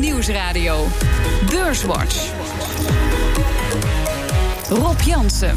Nieuwsradio. 0.00 0.86
Beurswatch. 1.50 2.30
Rob 4.68 5.00
Jansen. 5.00 5.56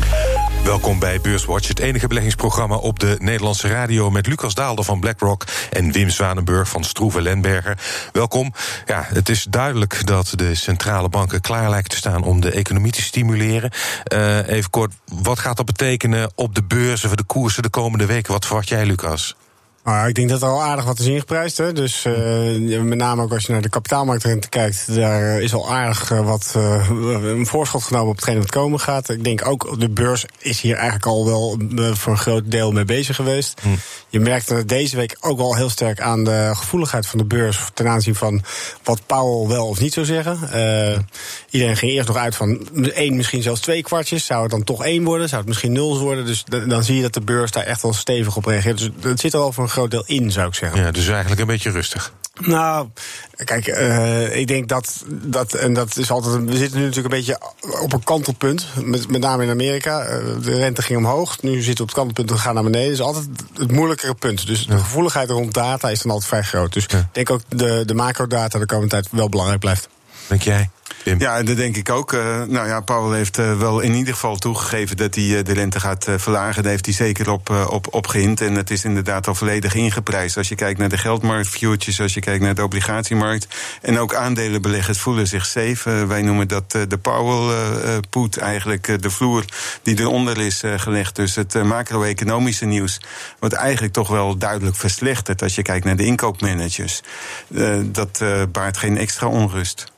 Welkom 0.64 1.00
bij 1.00 1.22
Beurswatch, 1.22 1.68
het 1.68 1.80
enige 1.80 2.08
beleggingsprogramma 2.08 2.76
op 2.76 3.00
de 3.00 3.16
Nederlandse 3.20 3.68
radio 3.68 4.10
met 4.10 4.28
Lucas 4.28 4.54
Daalder 4.54 4.86
van 4.86 5.00
BlackRock 5.00 5.46
en 5.72 5.92
Wim 5.92 6.10
Zwanenburg 6.10 6.70
van 6.70 6.84
Stroeve 6.84 7.22
Lenberger. 7.22 7.78
Welkom. 8.12 8.54
Ja, 8.86 9.06
het 9.08 9.30
is 9.30 9.44
duidelijk 9.44 10.06
dat 10.06 10.32
de 10.36 10.56
centrale 10.56 11.10
banken 11.10 11.42
klaar 11.42 11.70
lijken 11.70 11.90
te 11.90 11.98
staan 11.98 12.24
om 12.24 12.42
de 12.42 12.52
economie 12.52 12.92
te 12.92 13.02
stimuleren. 13.02 13.72
Uh, 14.14 14.48
even 14.48 14.70
kort, 14.70 14.94
wat 15.06 15.40
gaat 15.40 15.58
dat 15.58 15.66
betekenen 15.66 16.32
op 16.36 16.56
de 16.56 16.64
beurzen 16.64 17.08
voor 17.08 17.18
de 17.18 17.24
koersen 17.24 17.64
de 17.64 17.70
komende 17.70 18.06
weken? 18.06 18.34
Wat 18.34 18.46
verwacht 18.46 18.70
jij, 18.70 18.86
Lucas? 18.86 19.36
Nou, 19.90 20.08
ik 20.08 20.16
denk 20.16 20.30
dat 20.30 20.42
er 20.42 20.48
al 20.48 20.64
aardig 20.64 20.86
wat 20.86 21.00
is 21.00 21.06
ingeprijsd. 21.06 21.58
Hè. 21.58 21.74
Dus 21.74 22.06
uh, 22.06 22.82
met 22.82 22.98
name 22.98 23.22
ook 23.22 23.34
als 23.34 23.46
je 23.46 23.52
naar 23.52 23.62
de 23.62 23.70
kapitaalmarktrente 23.70 24.50
kijkt, 24.50 24.96
daar 24.96 25.42
is 25.42 25.54
al 25.54 25.72
aardig 25.72 26.12
uh, 26.12 26.26
wat 26.26 26.54
uh, 26.58 26.90
een 27.24 27.46
voorschot 27.46 27.84
genomen 27.84 28.10
op 28.10 28.16
hetgeen 28.16 28.38
wat 28.38 28.52
komen 28.52 28.80
gaat. 28.80 29.10
Ik 29.10 29.24
denk 29.24 29.48
ook 29.48 29.80
de 29.80 29.90
beurs 29.90 30.26
is 30.40 30.62
hier 30.62 30.76
eigenlijk 30.76 31.06
al 31.06 31.26
wel 31.26 31.58
voor 31.94 32.12
een 32.12 32.18
groot 32.18 32.52
deel 32.52 32.72
mee 32.72 32.86
bezig 32.86 33.16
geweest. 33.16 33.62
Hm. 33.62 33.68
Je 34.10 34.20
merkt 34.20 34.68
deze 34.68 34.96
week 34.96 35.18
ook 35.20 35.40
al 35.40 35.56
heel 35.56 35.70
sterk 35.70 36.02
aan 36.02 36.24
de 36.24 36.52
gevoeligheid 36.54 37.08
van 37.08 37.18
de 37.18 37.26
beurs 37.26 37.60
ten 37.74 37.88
aanzien 37.88 38.16
van 38.16 38.44
wat 38.84 39.06
Powell 39.06 39.48
wel 39.48 39.68
of 39.68 39.80
niet 39.80 39.94
zou 39.94 40.06
zeggen. 40.06 40.40
iedereen 41.50 41.78
ging 41.78 41.92
eerst 41.92 42.08
nog 42.08 42.18
uit 42.18 42.36
van 42.36 42.68
één, 42.94 43.16
misschien 43.16 43.42
zelfs 43.42 43.62
twee 43.62 43.82
kwartjes. 43.82 44.26
Zou 44.26 44.42
het 44.42 44.52
dan 44.52 44.64
toch 44.64 44.84
één 44.84 45.04
worden? 45.04 45.28
Zou 45.28 45.40
het 45.40 45.50
misschien 45.50 45.72
nul 45.72 46.00
worden? 46.00 46.26
Dus 46.26 46.44
dan 46.68 46.84
zie 46.84 46.96
je 46.96 47.02
dat 47.02 47.14
de 47.14 47.22
beurs 47.22 47.52
daar 47.52 47.64
echt 47.64 47.82
wel 47.82 47.94
stevig 47.94 48.36
op 48.36 48.46
reageert. 48.46 48.78
Dus 48.78 48.90
het 49.02 49.20
zit 49.20 49.34
er 49.34 49.40
al 49.40 49.52
voor 49.52 49.64
een 49.64 49.70
groot 49.80 49.92
deel 49.92 50.18
in, 50.18 50.32
zou 50.32 50.48
ik 50.48 50.56
zeggen. 50.56 50.82
Ja, 50.82 50.92
dus 50.92 51.08
eigenlijk 51.08 51.42
een 51.42 51.48
beetje 51.48 51.72
rustig. 51.72 52.14
Nou, 52.40 52.88
kijk, 53.36 53.68
uh, 53.68 54.36
ik 54.36 54.48
denk 54.48 54.68
dat, 54.68 55.04
dat, 55.08 55.54
en 55.54 55.74
dat 55.74 55.98
is 55.98 56.12
altijd, 56.12 56.44
we 56.44 56.58
zitten 56.58 56.80
nu 56.80 56.86
natuurlijk 56.86 57.14
een 57.14 57.20
beetje 57.20 57.40
op 57.82 57.94
een 57.94 58.04
kantelpunt, 58.04 58.68
met, 58.84 59.08
met 59.08 59.22
name 59.22 59.44
in 59.44 59.50
Amerika. 59.50 60.10
Uh, 60.10 60.26
de 60.44 60.56
rente 60.58 60.82
ging 60.82 61.00
omhoog, 61.00 61.42
nu 61.42 61.62
zitten 61.62 61.76
we 61.76 61.82
op 61.82 61.88
het 61.88 61.96
kantelpunt, 61.96 62.30
we 62.30 62.38
gaan 62.38 62.54
naar 62.54 62.64
beneden. 62.64 62.98
Dat 62.98 63.00
is 63.00 63.06
altijd 63.06 63.28
het 63.54 63.72
moeilijkere 63.72 64.14
punt. 64.14 64.48
Dus 64.48 64.68
de 64.68 64.78
gevoeligheid 64.78 65.30
rond 65.30 65.54
data 65.54 65.90
is 65.90 66.02
dan 66.02 66.12
altijd 66.12 66.30
vrij 66.30 66.44
groot. 66.44 66.74
Dus 66.74 66.86
ja. 66.88 66.98
ik 66.98 67.06
denk 67.12 67.30
ook 67.30 67.42
de, 67.48 67.84
de 67.86 67.94
macrodata 67.94 68.60
de 68.60 68.66
komende 68.66 68.90
tijd 68.90 69.08
wel 69.12 69.30
belangrijk 69.30 69.60
blijft. 69.60 69.90
Denk 70.28 70.42
jij? 70.42 70.70
Ja, 71.18 71.44
dat 71.44 71.58
denk 71.58 71.76
ik 71.76 71.90
ook. 71.90 72.14
Uh, 72.14 72.42
nou 72.44 72.68
ja, 72.68 72.82
Paul 72.82 73.12
heeft 73.12 73.38
uh, 73.38 73.60
wel 73.60 73.80
in 73.80 73.94
ieder 73.94 74.14
geval 74.14 74.36
toegegeven 74.36 74.98
dat 74.98 75.16
hij 75.16 75.24
uh, 75.24 75.44
de 75.44 75.54
rente 75.54 75.80
gaat 75.80 76.08
verlagen. 76.18 76.64
Daar 76.64 76.72
heeft 76.72 76.86
hij 76.86 76.94
zeker 76.94 77.32
op, 77.32 77.50
op, 77.70 77.94
op. 77.94 78.08
En 78.10 78.56
het 78.56 78.70
is 78.70 78.84
inderdaad 78.84 79.28
al 79.28 79.36
volledig 79.36 79.76
ingeprijsd. 79.76 80.38
Als 80.38 80.50
je 80.50 80.56
kijkt 80.56 80.80
naar 80.80 80.90
de 80.90 80.98
geldmarkt, 80.98 81.48
futures, 81.48 82.02
als 82.02 82.14
je 82.14 82.20
kijkt 82.20 82.44
naar 82.44 82.56
de 82.56 82.64
obligatiemarkt. 82.64 83.48
En 83.82 84.00
ook 84.00 84.14
aandelenbeleggers 84.14 85.00
voelen 85.00 85.28
zich 85.28 85.46
safe. 85.46 86.06
wij 86.06 86.22
noemen 86.22 86.48
dat 86.48 86.72
de 86.72 86.98
Powell-poet, 87.02 88.38
eigenlijk 88.38 89.02
de 89.02 89.10
vloer 89.10 89.46
die 89.84 90.00
eronder 90.00 90.38
is 90.38 90.64
gelegd. 90.76 91.16
Dus 91.16 91.36
het 91.36 91.64
macro-economische 91.64 92.66
nieuws, 92.66 93.02
wat 93.40 93.54
eigenlijk 93.54 93.94
toch 93.94 94.08
wel 94.08 94.38
duidelijk 94.38 94.76
verslechtert 94.76 95.42
als 95.42 95.56
je 95.56 95.62
kijkt 95.62 95.86
naar 95.86 95.98
de 95.98 96.06
inkoopmanagers. 96.06 97.02
dat 97.86 98.24
baart 98.52 98.78
geen 98.78 98.98
extra 98.98 99.28
onrust. 99.28 99.92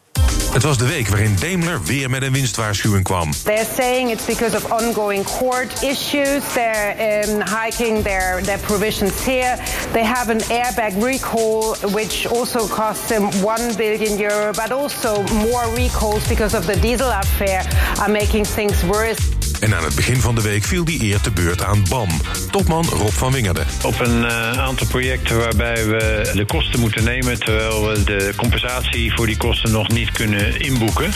Het 0.51 0.63
was 0.63 0.77
de 0.77 0.87
week 0.87 1.07
waarin 1.07 1.35
Daimler 1.39 1.83
weer 1.83 2.09
met 2.09 2.21
een 2.21 2.31
winstwaarschuwing 2.31 3.03
kwam. 3.03 3.31
They're 3.43 3.65
saying 3.75 4.11
it's 4.11 4.25
because 4.25 4.55
of 4.55 4.71
ongoing 4.71 5.25
court 5.25 5.83
issues. 5.83 6.53
They're 6.53 7.23
um, 7.23 7.41
hiking 7.41 8.03
their, 8.03 8.41
their 8.43 8.59
provisions 8.59 9.25
here. 9.25 9.57
They 9.91 10.03
have 10.03 10.29
an 10.29 10.39
airbag 10.39 11.03
recall, 11.03 11.75
which 11.93 12.27
also 12.27 12.67
cost 12.67 13.07
them 13.07 13.29
1 13.41 13.75
billion 13.75 14.17
euro. 14.17 14.51
But 14.51 14.71
also 14.71 15.23
more 15.23 15.75
recalls 15.75 16.27
because 16.27 16.57
of 16.57 16.65
the 16.65 16.75
diesel 16.75 17.09
affair 17.09 17.63
are 17.99 18.11
making 18.11 18.45
things 18.45 18.83
worse. 18.83 19.40
En 19.61 19.75
aan 19.75 19.83
het 19.83 19.95
begin 19.95 20.21
van 20.21 20.35
de 20.35 20.41
week 20.41 20.63
viel 20.63 20.85
die 20.85 21.03
eer 21.03 21.21
te 21.21 21.31
beurt 21.31 21.63
aan 21.63 21.83
BAM. 21.89 22.09
Topman 22.51 22.85
Rob 22.85 23.09
van 23.09 23.31
Wingerden. 23.31 23.65
Op 23.83 23.99
een 23.99 24.21
uh, 24.21 24.51
aantal 24.51 24.87
projecten 24.87 25.37
waarbij 25.37 25.85
we 25.85 26.31
de 26.33 26.45
kosten 26.45 26.79
moeten 26.79 27.03
nemen... 27.03 27.39
terwijl 27.39 27.87
we 27.87 28.03
de 28.03 28.33
compensatie 28.35 29.13
voor 29.13 29.25
die 29.25 29.37
kosten 29.37 29.71
nog 29.71 29.87
niet 29.87 30.11
kunnen 30.11 30.59
inboeken. 30.59 31.11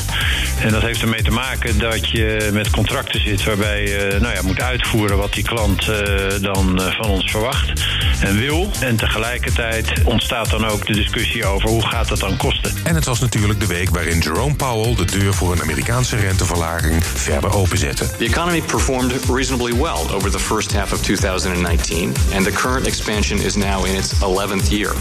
En 0.60 0.72
dat 0.72 0.82
heeft 0.82 1.02
ermee 1.02 1.24
te 1.24 1.32
maken 1.32 1.80
dat 1.80 2.10
je 2.10 2.50
met 2.54 2.70
contracten 2.70 3.22
zit... 3.22 3.44
waarbij 3.44 3.82
je 3.82 4.18
nou 4.22 4.34
ja, 4.36 4.42
moet 4.42 4.62
uitvoeren 4.62 5.18
wat 5.18 5.34
die 5.34 5.44
klant 5.44 5.88
uh, 5.88 5.98
dan 6.42 6.82
uh, 6.82 6.92
van 6.92 7.10
ons 7.10 7.32
verwacht 7.32 7.82
en 8.20 8.38
wil. 8.38 8.72
En 8.80 8.96
tegelijkertijd 8.96 9.92
ontstaat 10.04 10.50
dan 10.50 10.66
ook 10.66 10.86
de 10.86 10.94
discussie 10.94 11.46
over 11.46 11.70
hoe 11.70 11.88
gaat 11.88 12.08
dat 12.08 12.20
dan 12.20 12.38
kosten. 12.38 12.72
En 12.84 12.96
het 12.96 13.06
was 13.06 13.20
natuurlijk 13.20 13.60
de 13.60 13.68
week 13.68 13.90
waarin 13.90 14.20
Jerome 14.20 14.56
Powell... 14.56 14.96
de 14.96 15.06
deur 15.06 15.34
voor 15.34 15.52
een 15.52 15.62
Amerikaanse 15.62 16.16
renteverlaging 16.16 17.06
verder 17.06 17.54
openzette. 17.54 18.06
Economy 18.36 18.60
performed 18.60 19.14
reasonably 19.30 19.72
well 19.72 20.12
over 20.12 20.30
the 20.30 20.38
first 20.38 20.70
half 20.70 20.92
of 20.92 21.02
2019, 21.02 22.14
and 22.34 22.46
the 22.46 22.52
current 22.52 22.86
expansion 22.86 23.38
is 23.38 23.56
now 23.56 23.86
in 23.86 23.96
its 23.96 24.14
11th 24.16 24.70
year. 24.70 24.92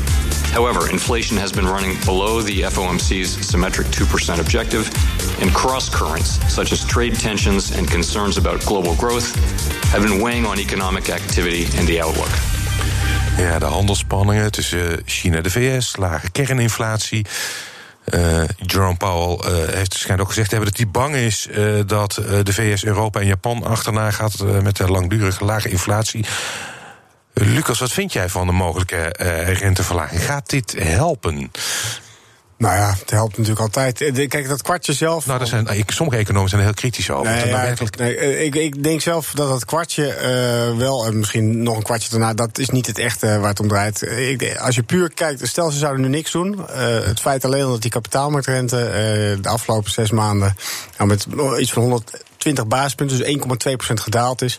However, 0.53 0.89
inflation 0.89 1.37
has 1.39 1.51
been 1.51 1.67
running 1.67 1.97
below 2.05 2.43
the 2.43 2.61
FOMC's 2.61 3.45
symmetric 3.45 3.89
2% 3.89 4.39
objective, 4.39 4.87
and 5.43 5.53
cross 5.53 5.89
currents, 5.89 6.39
such 6.47 6.71
as 6.71 6.85
trade 6.85 7.17
tensions 7.19 7.73
and 7.73 7.91
concerns 7.91 8.39
about 8.39 8.65
global 8.67 8.95
growth, 8.95 9.35
have 9.91 10.03
been 10.03 10.21
weighing 10.23 10.47
on 10.47 10.61
economic 10.61 11.11
activity 11.11 11.65
and 11.77 11.89
the 11.89 12.01
outlook. 12.01 12.31
Ja, 13.37 13.59
de 13.59 13.67
handelsspanningen 13.67 14.53
tussen 14.53 15.03
China 15.05 15.37
en 15.37 15.43
de 15.43 15.51
VS, 15.51 15.97
lage 15.97 16.31
kerninflatie. 16.33 17.25
Uh, 18.13 18.43
Jerome 18.57 18.97
Powell 18.97 19.51
uh, 19.51 19.57
heeft 19.57 19.89
waarschijnlijk 19.89 20.21
ook 20.21 20.29
gezegd 20.29 20.51
hebben 20.51 20.69
dat 20.69 20.79
hij 20.79 20.89
bang 20.89 21.15
is 21.15 21.49
uh, 21.51 21.81
dat 21.87 22.15
de 22.43 22.53
VS, 22.53 22.85
Europa 22.85 23.21
en 23.21 23.27
Japan 23.27 23.65
achterna 23.65 24.11
gaat 24.11 24.39
met 24.63 24.77
de 24.77 24.91
langdurige 24.91 25.45
lage 25.45 25.69
inflatie. 25.69 26.27
Lucas, 27.33 27.79
wat 27.79 27.93
vind 27.93 28.13
jij 28.13 28.29
van 28.29 28.47
de 28.47 28.53
mogelijke 28.53 29.15
renteverlaging? 29.59 30.25
Gaat 30.25 30.51
dit 30.51 30.75
helpen? 30.79 31.51
Nou 32.65 32.77
ja, 32.77 32.95
het 32.99 33.11
helpt 33.11 33.33
natuurlijk 33.37 33.61
altijd. 33.61 34.01
Eh, 34.01 34.29
kijk, 34.29 34.49
dat 34.49 34.63
kwartje 34.63 34.93
zelf. 34.93 35.27
Nou, 35.27 35.47
zijn, 35.47 35.85
sommige 35.87 36.19
economen 36.19 36.49
zijn 36.49 36.61
er 36.61 36.67
heel 36.67 36.77
kritisch 36.77 37.11
over. 37.11 37.33
Nee, 37.33 37.49
ja, 37.49 37.63
werkelijk... 37.63 37.97
nee, 37.97 38.17
eh, 38.17 38.45
ik, 38.45 38.55
ik, 38.55 38.83
denk 38.83 39.01
zelf 39.01 39.33
dat 39.35 39.49
dat 39.49 39.65
kwartje 39.65 40.07
uh, 40.07 40.79
wel, 40.79 41.07
en 41.07 41.19
misschien 41.19 41.63
nog 41.63 41.77
een 41.77 41.83
kwartje 41.83 42.11
daarna, 42.11 42.35
dat 42.35 42.59
is 42.59 42.69
niet 42.69 42.87
het 42.87 42.99
echte 42.99 43.39
waar 43.39 43.49
het 43.49 43.61
om 43.61 43.69
draait. 43.69 44.03
Ik, 44.03 44.57
als 44.59 44.75
je 44.75 44.83
puur 44.83 45.15
kijkt, 45.15 45.49
stel 45.49 45.71
ze 45.71 45.79
zouden 45.79 46.03
nu 46.03 46.09
niks 46.09 46.31
doen. 46.31 46.53
Uh, 46.53 46.67
het 47.05 47.21
feit 47.21 47.45
alleen 47.45 47.67
dat 47.67 47.83
die 47.83 47.91
kapitaalmarktrente 47.91 48.77
uh, 48.77 49.43
de 49.43 49.49
afgelopen 49.49 49.91
zes 49.91 50.11
maanden 50.11 50.57
nou, 50.99 51.09
met 51.09 51.27
iets 51.59 51.73
van 51.73 51.83
100 51.83 52.25
20 52.45 52.67
basispunten, 52.67 53.19
dus 53.19 53.27
1,2% 53.27 53.95
gedaald 53.95 54.43
is. 54.43 54.59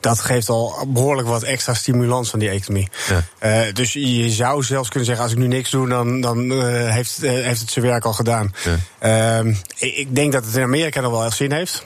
Dat 0.00 0.20
geeft 0.20 0.48
al 0.48 0.86
behoorlijk 0.86 1.28
wat 1.28 1.42
extra 1.42 1.74
stimulans 1.74 2.30
van 2.30 2.38
die 2.38 2.48
economie. 2.48 2.88
Ja. 3.08 3.66
Uh, 3.66 3.74
dus 3.74 3.92
je 3.92 4.30
zou 4.30 4.62
zelfs 4.62 4.88
kunnen 4.88 5.06
zeggen: 5.06 5.24
als 5.24 5.32
ik 5.32 5.38
nu 5.38 5.46
niks 5.46 5.70
doe, 5.70 5.88
dan, 5.88 6.20
dan 6.20 6.52
uh, 6.52 6.62
heeft, 6.90 7.22
uh, 7.22 7.30
heeft 7.30 7.60
het 7.60 7.70
zijn 7.70 7.84
werk 7.84 8.04
al 8.04 8.12
gedaan. 8.12 8.54
Ja. 9.00 9.42
Ik, 9.78 9.96
ik, 9.96 10.14
denk 10.14 10.32
dat 10.32 10.44
het 10.44 10.56
in 10.56 10.62
Amerika 10.62 11.00
nog 11.00 11.10
wel 11.10 11.24
echt 11.24 11.36
zin 11.36 11.52
heeft. 11.52 11.82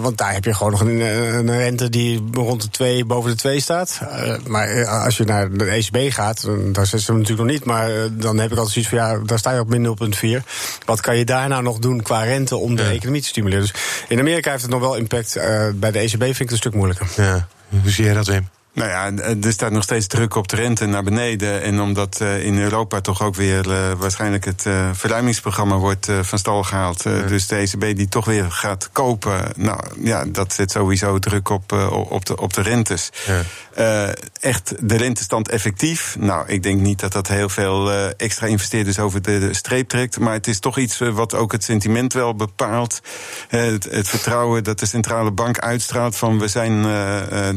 want 0.00 0.18
daar 0.18 0.32
heb 0.32 0.44
je 0.44 0.54
gewoon 0.54 0.72
nog 0.72 0.80
een, 0.80 1.00
een, 1.00 1.56
rente 1.56 1.88
die 1.88 2.28
rond 2.32 2.62
de 2.62 2.70
2, 2.70 3.04
boven 3.04 3.30
de 3.30 3.36
2 3.36 3.60
staat. 3.60 4.00
maar 4.46 4.86
als 4.86 5.16
je 5.16 5.24
naar 5.24 5.52
de 5.52 5.64
ECB 5.64 6.12
gaat, 6.12 6.42
daar 6.72 6.86
zitten 6.86 7.00
ze 7.00 7.12
natuurlijk 7.12 7.40
nog 7.40 7.50
niet. 7.50 7.64
Maar 7.64 7.90
dan 8.10 8.38
heb 8.38 8.52
ik 8.52 8.56
altijd 8.58 8.72
zoiets 8.72 8.90
van: 8.90 8.98
ja, 8.98 9.18
daar 9.26 9.38
sta 9.38 9.52
je 9.52 9.60
op 9.60 9.68
min 9.68 9.96
0,4. 10.40 10.44
Wat 10.84 11.00
kan 11.00 11.16
je 11.16 11.24
daar 11.24 11.48
nou 11.48 11.62
nog 11.62 11.78
doen 11.78 12.02
qua 12.02 12.22
rente 12.22 12.56
om 12.56 12.76
de 12.76 12.84
economie 12.84 13.22
te 13.22 13.28
stimuleren? 13.28 13.64
Dus 13.64 13.74
in 14.08 14.18
Amerika 14.18 14.50
heeft 14.50 14.62
het 14.62 14.70
nog 14.70 14.81
wel 14.82 14.96
impact. 14.96 15.36
Uh, 15.36 15.68
bij 15.74 15.90
de 15.90 15.98
ECB 15.98 16.22
vind 16.22 16.30
ik 16.30 16.38
het 16.38 16.50
een 16.50 16.56
stuk 16.56 16.74
moeilijker. 16.74 17.06
Ja. 17.16 17.48
Hoe 17.68 17.90
zie 17.90 18.04
jij 18.04 18.14
dat, 18.14 18.26
Wim? 18.26 18.48
Nou 18.74 18.88
ja, 18.88 19.24
er 19.42 19.52
staat 19.52 19.70
nog 19.70 19.82
steeds 19.82 20.06
druk 20.06 20.34
op 20.34 20.48
de 20.48 20.56
rente 20.56 20.86
naar 20.86 21.02
beneden. 21.02 21.62
En 21.62 21.80
omdat 21.80 22.18
uh, 22.22 22.44
in 22.44 22.58
Europa 22.58 23.00
toch 23.00 23.22
ook 23.22 23.34
weer 23.34 23.66
uh, 23.66 23.92
waarschijnlijk 23.98 24.44
het 24.44 24.64
uh, 24.66 24.90
verruimingsprogramma 24.92 25.76
wordt 25.76 26.08
van 26.22 26.38
stal 26.38 26.62
gehaald. 26.62 27.02
Ja. 27.02 27.22
Dus 27.22 27.46
de 27.46 27.56
ECB 27.56 27.96
die 27.96 28.08
toch 28.08 28.24
weer 28.24 28.50
gaat 28.50 28.88
kopen. 28.92 29.52
Nou 29.56 29.80
ja, 30.00 30.24
dat 30.24 30.52
zet 30.52 30.70
sowieso 30.70 31.18
druk 31.18 31.48
op, 31.48 31.72
op, 32.08 32.24
de, 32.24 32.36
op 32.36 32.52
de 32.52 32.62
rentes. 32.62 33.10
Ja. 33.26 34.14
echt 34.40 34.74
de 34.80 34.96
rentestand 34.96 35.48
effectief. 35.48 36.16
Nou, 36.18 36.48
ik 36.48 36.62
denk 36.62 36.80
niet 36.80 37.00
dat 37.00 37.12
dat 37.12 37.28
heel 37.28 37.48
veel 37.48 37.92
extra 38.16 38.46
investeerders 38.46 38.98
over 38.98 39.22
de, 39.22 39.38
de, 39.38 39.54
streep 39.54 39.88
trekt. 39.88 40.18
Maar 40.18 40.32
het 40.32 40.46
is 40.46 40.58
toch 40.58 40.78
iets 40.78 40.98
wat 40.98 41.34
ook 41.34 41.52
het 41.52 41.64
sentiment 41.64 42.12
wel 42.12 42.34
bepaalt. 42.34 43.00
Het, 43.48 43.84
het, 43.84 44.08
vertrouwen 44.08 44.64
dat 44.64 44.78
de 44.78 44.86
centrale 44.86 45.30
bank 45.30 45.58
uitstraalt 45.58 46.16
van 46.16 46.38
we 46.38 46.48
zijn 46.48 46.82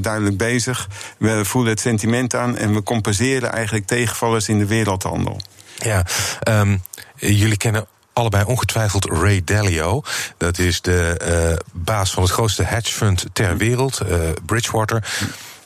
duidelijk 0.02 0.38
bezig. 0.38 0.88
We 1.18 1.46
voelen 1.46 1.72
het 1.72 1.80
sentiment 1.80 2.36
aan 2.36 2.58
en 2.58 2.74
we 2.74 2.84
compenseren 2.84 3.52
eigenlijk 3.52 3.86
tegenvallers 3.86 4.50
in 4.50 4.60
de 4.60 4.66
wereldhandel. 4.66 5.40
Ja, 5.78 6.06
um, 6.48 6.82
jullie 7.16 7.58
kennen 7.58 7.88
allebei 8.14 8.44
ongetwijfeld 8.44 9.06
Ray 9.06 9.42
Dalio. 9.46 10.02
Dat 10.38 10.58
is 10.58 10.82
de 10.82 11.20
uh, 11.52 11.58
baas 11.72 12.12
van 12.12 12.24
het 12.24 12.32
grootste 12.32 12.64
hedgefund 12.64 13.26
ter 13.34 13.58
wereld, 13.58 14.02
uh, 14.10 14.30
Bridgewater. 14.46 15.04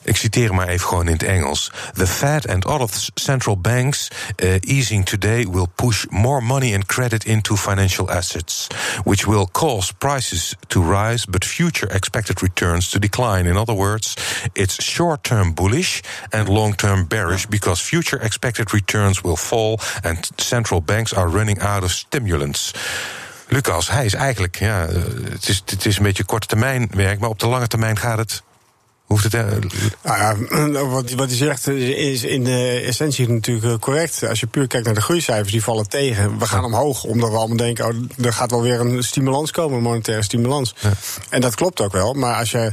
Ik 0.09 0.17
citeer 0.17 0.53
maar 0.53 0.67
even 0.67 0.87
gewoon 0.87 1.07
in 1.07 1.13
het 1.13 1.23
Engels. 1.23 1.71
The 1.93 2.07
Fed 2.07 2.47
and 2.47 2.65
other 2.65 2.89
central 3.13 3.57
banks 3.57 4.07
uh, 4.35 4.55
easing 4.59 5.05
today 5.05 5.47
will 5.47 5.67
push 5.75 6.05
more 6.09 6.41
money 6.41 6.73
and 6.73 6.85
credit 6.85 7.25
into 7.25 7.55
financial 7.55 8.09
assets, 8.09 8.67
which 9.03 9.25
will 9.25 9.47
cause 9.51 9.93
prices 9.93 10.55
to 10.67 10.81
rise, 10.81 11.25
but 11.29 11.45
future 11.45 11.93
expected 11.93 12.41
returns 12.41 12.89
to 12.89 12.99
decline. 12.99 13.49
In 13.49 13.57
other 13.57 13.75
words, 13.75 14.13
it's 14.53 14.83
short-term 14.83 15.53
bullish 15.53 16.01
and 16.29 16.47
long-term 16.47 17.07
bearish 17.07 17.45
because 17.45 17.81
future 17.81 18.23
expected 18.23 18.73
returns 18.73 19.21
will 19.21 19.37
fall 19.37 19.79
and 20.03 20.29
central 20.35 20.81
banks 20.81 21.13
are 21.13 21.27
running 21.31 21.61
out 21.61 21.83
of 21.83 21.91
stimulants. 21.91 22.73
Lucas, 23.47 23.89
hij 23.89 24.05
is 24.05 24.13
eigenlijk, 24.13 24.55
ja, 24.59 24.87
het 25.29 25.47
is, 25.47 25.63
het 25.65 25.85
is 25.85 25.97
een 25.97 26.03
beetje 26.03 26.25
korte 26.25 26.47
termijn 26.47 26.87
werk, 26.91 27.19
maar 27.19 27.29
op 27.29 27.39
de 27.39 27.47
lange 27.47 27.67
termijn 27.67 27.97
gaat 27.97 28.17
het 28.17 28.43
Hoeft 29.09 29.23
het, 29.23 29.33
uh, 29.33 29.41
nou 30.03 30.17
ja, 30.17 30.35
wat, 30.89 31.11
wat 31.11 31.27
hij 31.27 31.37
zegt 31.37 31.67
is 31.67 32.23
in 32.23 32.43
de 32.43 32.83
essentie 32.85 33.29
natuurlijk 33.29 33.81
correct. 33.81 34.27
Als 34.27 34.39
je 34.39 34.47
puur 34.47 34.67
kijkt 34.67 34.85
naar 34.85 34.95
de 34.95 35.01
groeicijfers, 35.01 35.51
die 35.51 35.63
vallen 35.63 35.89
tegen. 35.89 36.39
We 36.39 36.45
gaan 36.45 36.63
omhoog, 36.63 37.03
omdat 37.03 37.29
we 37.29 37.35
allemaal 37.35 37.57
denken... 37.57 37.85
Oh, 37.85 38.25
er 38.25 38.33
gaat 38.33 38.51
wel 38.51 38.61
weer 38.61 38.79
een 38.79 39.03
stimulans 39.03 39.51
komen, 39.51 39.77
een 39.77 39.83
monetaire 39.83 40.23
stimulans. 40.23 40.75
Ja. 40.79 40.91
En 41.29 41.41
dat 41.41 41.55
klopt 41.55 41.81
ook 41.81 41.91
wel, 41.91 42.13
maar 42.13 42.35
als 42.35 42.51
je 42.51 42.71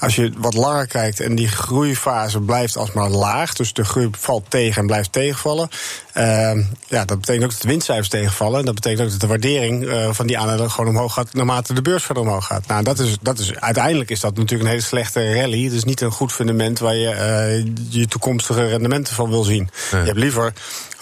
als 0.00 0.16
je 0.16 0.32
wat 0.36 0.54
langer 0.54 0.86
kijkt 0.86 1.20
en 1.20 1.34
die 1.34 1.48
groeifase 1.48 2.40
blijft 2.40 2.76
alsmaar 2.76 3.08
laag, 3.08 3.54
dus 3.54 3.72
de 3.72 3.84
groei 3.84 4.08
valt 4.18 4.44
tegen 4.48 4.80
en 4.80 4.86
blijft 4.86 5.12
tegenvallen, 5.12 5.68
uh, 6.16 6.24
ja, 6.86 7.04
dat 7.04 7.20
betekent 7.20 7.44
ook 7.44 7.50
dat 7.50 7.62
de 7.62 7.68
winstcijfers 7.68 8.08
tegenvallen. 8.08 8.58
En 8.58 8.64
dat 8.64 8.74
betekent 8.74 9.02
ook 9.02 9.10
dat 9.10 9.20
de 9.20 9.26
waardering 9.26 9.84
uh, 9.84 10.08
van 10.12 10.26
die 10.26 10.38
aandelen 10.38 10.70
gewoon 10.70 10.90
omhoog 10.90 11.12
gaat 11.12 11.34
naarmate 11.34 11.74
de 11.74 11.82
beurs 11.82 12.04
verder 12.04 12.22
omhoog 12.22 12.46
gaat. 12.46 12.66
Nou, 12.66 12.82
dat 12.82 12.98
is, 12.98 13.16
dat 13.20 13.38
is, 13.38 13.54
uiteindelijk 13.54 14.10
is 14.10 14.20
dat 14.20 14.36
natuurlijk 14.36 14.62
een 14.62 14.74
hele 14.74 14.82
slechte 14.82 15.34
rally. 15.34 15.64
Het 15.64 15.72
is 15.72 15.84
niet 15.84 16.00
een 16.00 16.10
goed 16.10 16.32
fundament 16.32 16.78
waar 16.78 16.96
je 16.96 17.14
uh, 17.64 17.72
je 17.88 18.06
toekomstige 18.06 18.66
rendementen 18.66 19.14
van 19.14 19.30
wil 19.30 19.42
zien. 19.42 19.70
Je 19.90 19.96
hebt 19.96 20.18
liever 20.18 20.52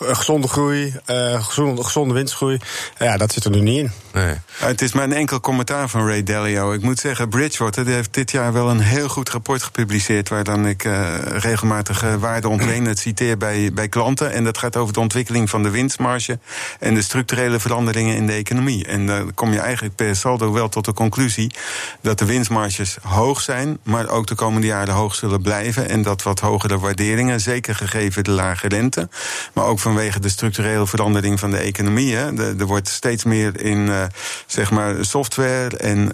gezonde 0.01 0.49
groei, 0.49 0.95
uh, 1.07 1.45
gezonde, 1.45 1.85
gezonde 1.85 2.15
winstgroei. 2.15 2.59
Ja, 2.99 3.17
dat 3.17 3.33
zit 3.33 3.45
er 3.45 3.51
nu 3.51 3.61
niet 3.61 3.79
in. 3.79 3.91
Nee. 4.13 4.35
Het 4.59 4.83
is 4.83 4.93
maar 4.93 5.05
een 5.05 5.13
enkel 5.13 5.41
commentaar 5.41 5.89
van 5.89 6.07
Ray 6.07 6.23
Dalio. 6.23 6.73
Ik 6.73 6.83
moet 6.83 6.99
zeggen, 6.99 7.29
Bridgewater 7.29 7.85
die 7.85 7.95
heeft 7.95 8.15
dit 8.15 8.31
jaar 8.31 8.53
wel 8.53 8.71
een 8.71 8.81
heel 8.81 9.09
goed 9.09 9.29
rapport 9.29 9.63
gepubliceerd. 9.63 10.29
waar 10.29 10.45
dan 10.45 10.67
ik 10.67 10.85
uh, 10.85 11.15
regelmatig 11.21 12.05
uh, 12.05 12.15
waarde 12.15 12.49
ontlenen 12.49 12.97
citeer 12.97 13.37
bij, 13.37 13.71
bij 13.73 13.89
klanten. 13.89 14.33
En 14.33 14.45
dat 14.45 14.59
gaat 14.59 14.77
over 14.77 14.93
de 14.93 15.01
ontwikkeling 15.01 15.51
van 15.51 15.63
de 15.63 15.71
winstmarge. 15.71 16.39
en 16.79 16.95
de 16.95 17.03
structurele 17.03 17.61
veranderingen 17.61 18.17
in 18.17 18.27
de 18.27 18.33
economie. 18.33 18.87
En 18.87 19.07
dan 19.07 19.35
kom 19.35 19.53
je 19.53 19.59
eigenlijk 19.59 19.95
per 19.95 20.17
saldo 20.17 20.53
wel 20.53 20.69
tot 20.69 20.85
de 20.85 20.93
conclusie. 20.93 21.53
dat 22.01 22.19
de 22.19 22.25
winstmarges 22.25 22.97
hoog 23.03 23.41
zijn. 23.41 23.79
maar 23.83 24.09
ook 24.09 24.27
de 24.27 24.35
komende 24.35 24.67
jaren 24.67 24.95
hoog 24.95 25.15
zullen 25.15 25.43
blijven. 25.43 25.89
En 25.89 26.03
dat 26.03 26.23
wat 26.23 26.41
hogere 26.41 26.79
waarderingen, 26.79 27.41
zeker 27.41 27.75
gegeven 27.75 28.25
de 28.25 28.31
lage 28.31 28.69
rente. 28.69 29.09
maar 29.53 29.65
ook 29.65 29.79
vanwege 29.89 30.21
de 30.21 30.29
structurele 30.29 30.87
verandering 30.87 31.39
van 31.41 31.51
de 31.51 31.57
economie. 31.57 32.15
Hè. 32.15 32.57
Er 32.59 32.67
wordt 32.67 32.89
steeds 32.89 33.25
meer 33.25 33.61
in 33.61 33.79
uh, 33.79 34.03
zeg 34.47 34.71
maar 34.71 35.05
software 35.05 35.77
en 35.77 36.11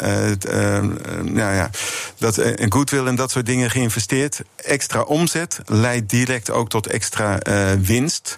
nou 1.22 1.54
ja, 1.54 1.70
dat, 2.18 2.38
en 2.38 2.72
goodwill 2.72 3.06
en 3.06 3.14
dat 3.14 3.30
soort 3.30 3.46
dingen 3.46 3.70
geïnvesteerd. 3.70 4.40
Extra 4.56 5.00
omzet 5.00 5.60
leidt 5.66 6.10
direct 6.10 6.50
ook 6.50 6.68
tot 6.68 6.86
extra 6.86 7.38
winst. 7.80 8.34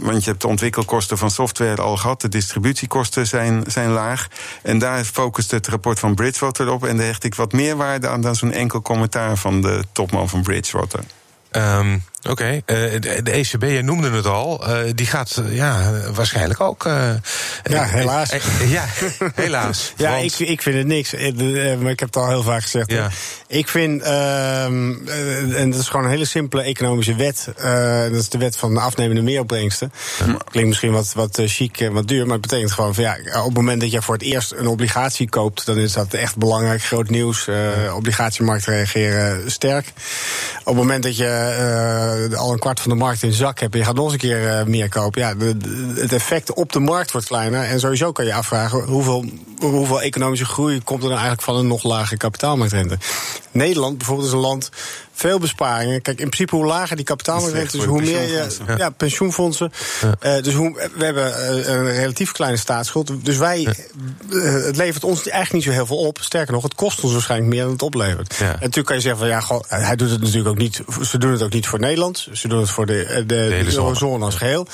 want 0.00 0.24
je 0.24 0.30
hebt 0.30 0.42
de 0.42 0.48
ontwikkelkosten 0.48 1.18
van 1.18 1.30
software 1.30 1.82
al 1.82 1.96
gehad, 1.96 2.20
de 2.20 2.28
distributiekosten 2.28 3.26
zijn, 3.26 3.64
zijn 3.66 3.90
laag. 3.90 4.28
En 4.62 4.78
daar 4.78 5.04
focust 5.04 5.50
het 5.50 5.66
rapport 5.66 5.98
van 5.98 6.14
Bridgewater 6.14 6.70
op. 6.70 6.86
En 6.86 6.96
daar 6.96 7.06
hecht 7.06 7.24
ik 7.24 7.34
wat 7.34 7.52
meer 7.52 7.76
waarde 7.76 8.08
aan 8.08 8.20
dan 8.20 8.34
zo'n 8.34 8.52
enkel 8.52 8.82
commentaar 8.82 9.36
van 9.36 9.60
de 9.60 9.84
topman 9.92 10.28
van 10.28 10.42
Bridgewater. 10.42 11.00
Um, 11.52 12.02
Oké, 12.22 12.30
okay. 12.30 12.54
uh, 12.86 13.00
de, 13.00 13.22
de, 13.22 13.30
ECB, 13.30 13.62
je 13.62 13.82
noemde 13.82 14.10
het 14.10 14.26
al, 14.26 14.68
uh, 14.68 14.78
die 14.94 15.06
gaat 15.06 15.42
uh, 15.44 15.56
ja, 15.56 15.92
waarschijnlijk 16.12 16.60
ook. 16.60 16.84
ja, 17.62 17.84
helaas. 17.84 18.30
ja, 18.66 18.84
helaas. 19.34 19.92
ja, 19.96 20.10
want... 20.10 20.40
ik, 20.40 20.48
ik 20.48 20.62
vind 20.62 20.76
het 20.76 20.86
niks. 20.86 21.12
maar 21.80 21.90
ik 21.90 22.00
heb 22.00 22.08
het 22.08 22.16
al 22.16 22.28
heel 22.28 22.42
vaak 22.42 22.62
gezegd. 22.62 22.90
Ja. 22.90 23.10
Ik 23.46 23.68
vind, 23.68 24.02
ehm, 24.02 25.08
en 25.54 25.70
dat 25.70 25.80
is 25.80 25.88
gewoon 25.88 26.04
een 26.04 26.10
hele 26.10 26.24
simpele 26.24 26.62
economische 26.62 27.14
wet. 27.14 27.48
dat 28.10 28.20
is 28.20 28.28
de 28.28 28.38
wet 28.38 28.56
van 28.56 28.74
de 28.74 28.80
afnemende 28.80 29.22
meeropbrengsten. 29.22 29.92
Ja. 30.18 30.36
Klinkt 30.50 30.68
misschien 30.68 30.92
wat, 30.92 31.12
wat 31.14 31.40
chic 31.44 31.80
en 31.80 31.92
wat 31.92 32.08
duur, 32.08 32.24
maar 32.24 32.32
het 32.32 32.46
betekent 32.46 32.72
gewoon 32.72 32.94
van 32.94 33.04
ja, 33.04 33.16
op 33.38 33.44
het 33.44 33.54
moment 33.54 33.80
dat 33.80 33.90
je 33.90 34.02
voor 34.02 34.14
het 34.14 34.22
eerst 34.22 34.52
een 34.52 34.66
obligatie 34.66 35.28
koopt, 35.28 35.66
dan 35.66 35.78
is 35.78 35.92
dat 35.92 36.14
echt 36.14 36.36
belangrijk, 36.36 36.82
groot 36.82 37.10
nieuws. 37.10 37.48
obligatiemarkt 37.94 38.64
reageren 38.64 39.50
sterk. 39.50 39.86
Op 40.58 40.64
het 40.64 40.74
moment 40.74 41.02
dat 41.02 41.16
je 41.16 42.16
uh, 42.18 42.38
al 42.38 42.52
een 42.52 42.58
kwart 42.58 42.80
van 42.80 42.90
de 42.90 42.96
markt 42.96 43.22
in 43.22 43.32
zak 43.32 43.58
hebt 43.58 43.72
en 43.72 43.78
je 43.78 43.84
gaat 43.84 43.94
nog 43.94 44.04
eens 44.04 44.12
een 44.12 44.18
keer 44.18 44.42
uh, 44.42 44.62
meer 44.62 44.88
kopen, 44.88 45.20
ja, 45.20 45.34
het 46.00 46.12
effect 46.12 46.52
op 46.52 46.72
de 46.72 46.80
markt 46.80 47.12
wordt 47.12 47.26
kleiner. 47.26 47.64
En 47.64 47.80
sowieso 47.80 48.12
kan 48.12 48.24
je 48.24 48.34
afvragen 48.34 48.82
hoeveel, 48.82 49.24
hoeveel 49.60 50.02
economische 50.02 50.44
groei 50.44 50.82
komt 50.82 51.02
er 51.02 51.08
dan 51.08 51.18
eigenlijk 51.18 51.42
van 51.42 51.56
een 51.56 51.66
nog 51.66 51.82
lage 51.82 52.16
kapitaalmarktrente. 52.16 52.98
Nederland 53.50 53.96
bijvoorbeeld 53.98 54.28
is 54.28 54.34
een 54.34 54.40
land 54.40 54.70
veel 55.12 55.38
besparingen. 55.38 56.02
Kijk, 56.02 56.20
in 56.20 56.28
principe 56.28 56.56
hoe 56.56 56.66
lager 56.66 56.96
die 56.96 57.04
kapitaalmarktrente 57.04 57.78
is, 57.78 57.84
hoe 57.84 58.00
meer 58.00 58.22
je. 58.22 58.46
Ja, 58.66 58.76
ja 58.76 58.90
pensioenfondsen. 58.90 59.72
Ja. 60.00 60.36
Uh, 60.36 60.42
dus 60.42 60.54
hoe, 60.54 60.88
we 60.94 61.04
hebben 61.04 61.26
uh, 61.26 61.66
een 61.66 61.92
relatief 61.92 62.32
kleine 62.32 62.56
staatsschuld. 62.56 63.24
Dus 63.24 63.36
wij. 63.36 63.60
Ja. 63.60 63.72
Uh, 64.30 64.52
het 64.52 64.76
levert 64.76 65.04
ons 65.04 65.16
eigenlijk 65.16 65.52
niet 65.52 65.62
zo 65.62 65.70
heel 65.70 65.86
veel 65.86 66.06
op. 66.06 66.18
Sterker 66.20 66.52
nog, 66.52 66.62
het 66.62 66.74
kost 66.74 67.00
ons 67.00 67.12
waarschijnlijk 67.12 67.50
meer 67.50 67.62
dan 67.62 67.72
het 67.72 67.82
oplevert. 67.82 68.36
En 68.38 68.46
natuurlijk 68.46 68.86
kan 68.86 68.96
je 68.96 69.02
zeggen 69.02 69.20
van 69.20 69.28
ja, 69.28 69.40
goh, 69.40 69.60
hij 69.68 69.96
doet 69.96 70.10
het 70.10 70.20
natuurlijk 70.20 70.48
ook 70.48 70.58
niet. 70.58 70.82
Ze 71.02 71.18
doen 71.18 71.32
het 71.32 71.42
ook 71.42 71.52
niet 71.52 71.66
voor 71.66 71.80
Nederland. 71.80 72.28
Ze 72.32 72.48
doen 72.48 72.60
het 72.60 72.70
voor 72.70 72.86
de, 72.86 73.06
de, 73.08 73.26
de, 73.26 73.64
de 73.64 73.74
eurozone 73.74 74.24
als 74.24 74.34
geheel. 74.34 74.66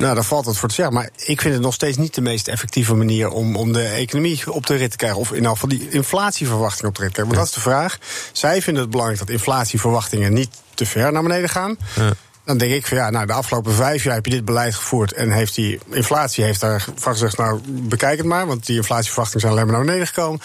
Nou, 0.00 0.14
daar 0.14 0.24
valt 0.24 0.46
het 0.46 0.56
voor 0.56 0.68
te 0.68 0.74
zeggen. 0.74 0.94
Maar 0.94 1.10
ik 1.16 1.40
vind 1.40 1.54
het 1.54 1.62
nog 1.62 1.74
steeds 1.74 1.96
niet 1.96 2.14
de 2.14 2.20
meest 2.20 2.48
effectieve 2.48 2.94
manier 2.94 3.30
om, 3.30 3.56
om 3.56 3.72
de 3.72 3.82
economie 3.82 4.52
op 4.52 4.66
de 4.66 4.74
rit 4.74 4.90
te 4.90 4.96
krijgen. 4.96 5.18
Of 5.18 5.32
in 5.32 5.44
elk 5.44 5.52
geval 5.52 5.68
die 5.68 5.88
inflatieverwachting 5.90 6.88
op 6.88 6.94
de 6.94 7.02
rit 7.02 7.14
te 7.14 7.20
krijgen. 7.20 7.36
Want 7.36 7.48
dat 7.50 7.58
is 7.58 7.64
de 7.64 7.70
vraag. 7.70 7.98
Zij 8.32 8.62
vinden 8.62 8.82
het 8.82 8.90
belangrijk 8.90 9.20
dat 9.20 9.30
inflatieverwachtingen 9.30 10.32
niet 10.32 10.50
te 10.74 10.86
ver 10.86 11.12
naar 11.12 11.22
beneden 11.22 11.48
gaan. 11.48 11.76
Ja. 11.94 12.12
Dan 12.44 12.58
denk 12.58 12.72
ik 12.72 12.86
van 12.86 12.96
ja, 12.96 13.10
nou, 13.10 13.26
de 13.26 13.32
afgelopen 13.32 13.74
vijf 13.74 14.04
jaar 14.04 14.14
heb 14.14 14.24
je 14.24 14.30
dit 14.30 14.44
beleid 14.44 14.74
gevoerd. 14.74 15.12
En 15.12 15.30
heeft 15.30 15.54
die 15.54 15.78
inflatie 15.90 16.44
heeft 16.44 16.60
daar 16.60 16.86
van 16.94 17.12
gezegd, 17.12 17.36
nou, 17.36 17.60
bekijk 17.66 18.18
het 18.18 18.26
maar. 18.26 18.46
Want 18.46 18.66
die 18.66 18.76
inflatieverwachtingen 18.76 19.40
zijn 19.40 19.52
alleen 19.52 19.66
maar 19.66 19.74
naar 19.76 19.84
beneden 19.84 20.06
gekomen. 20.06 20.40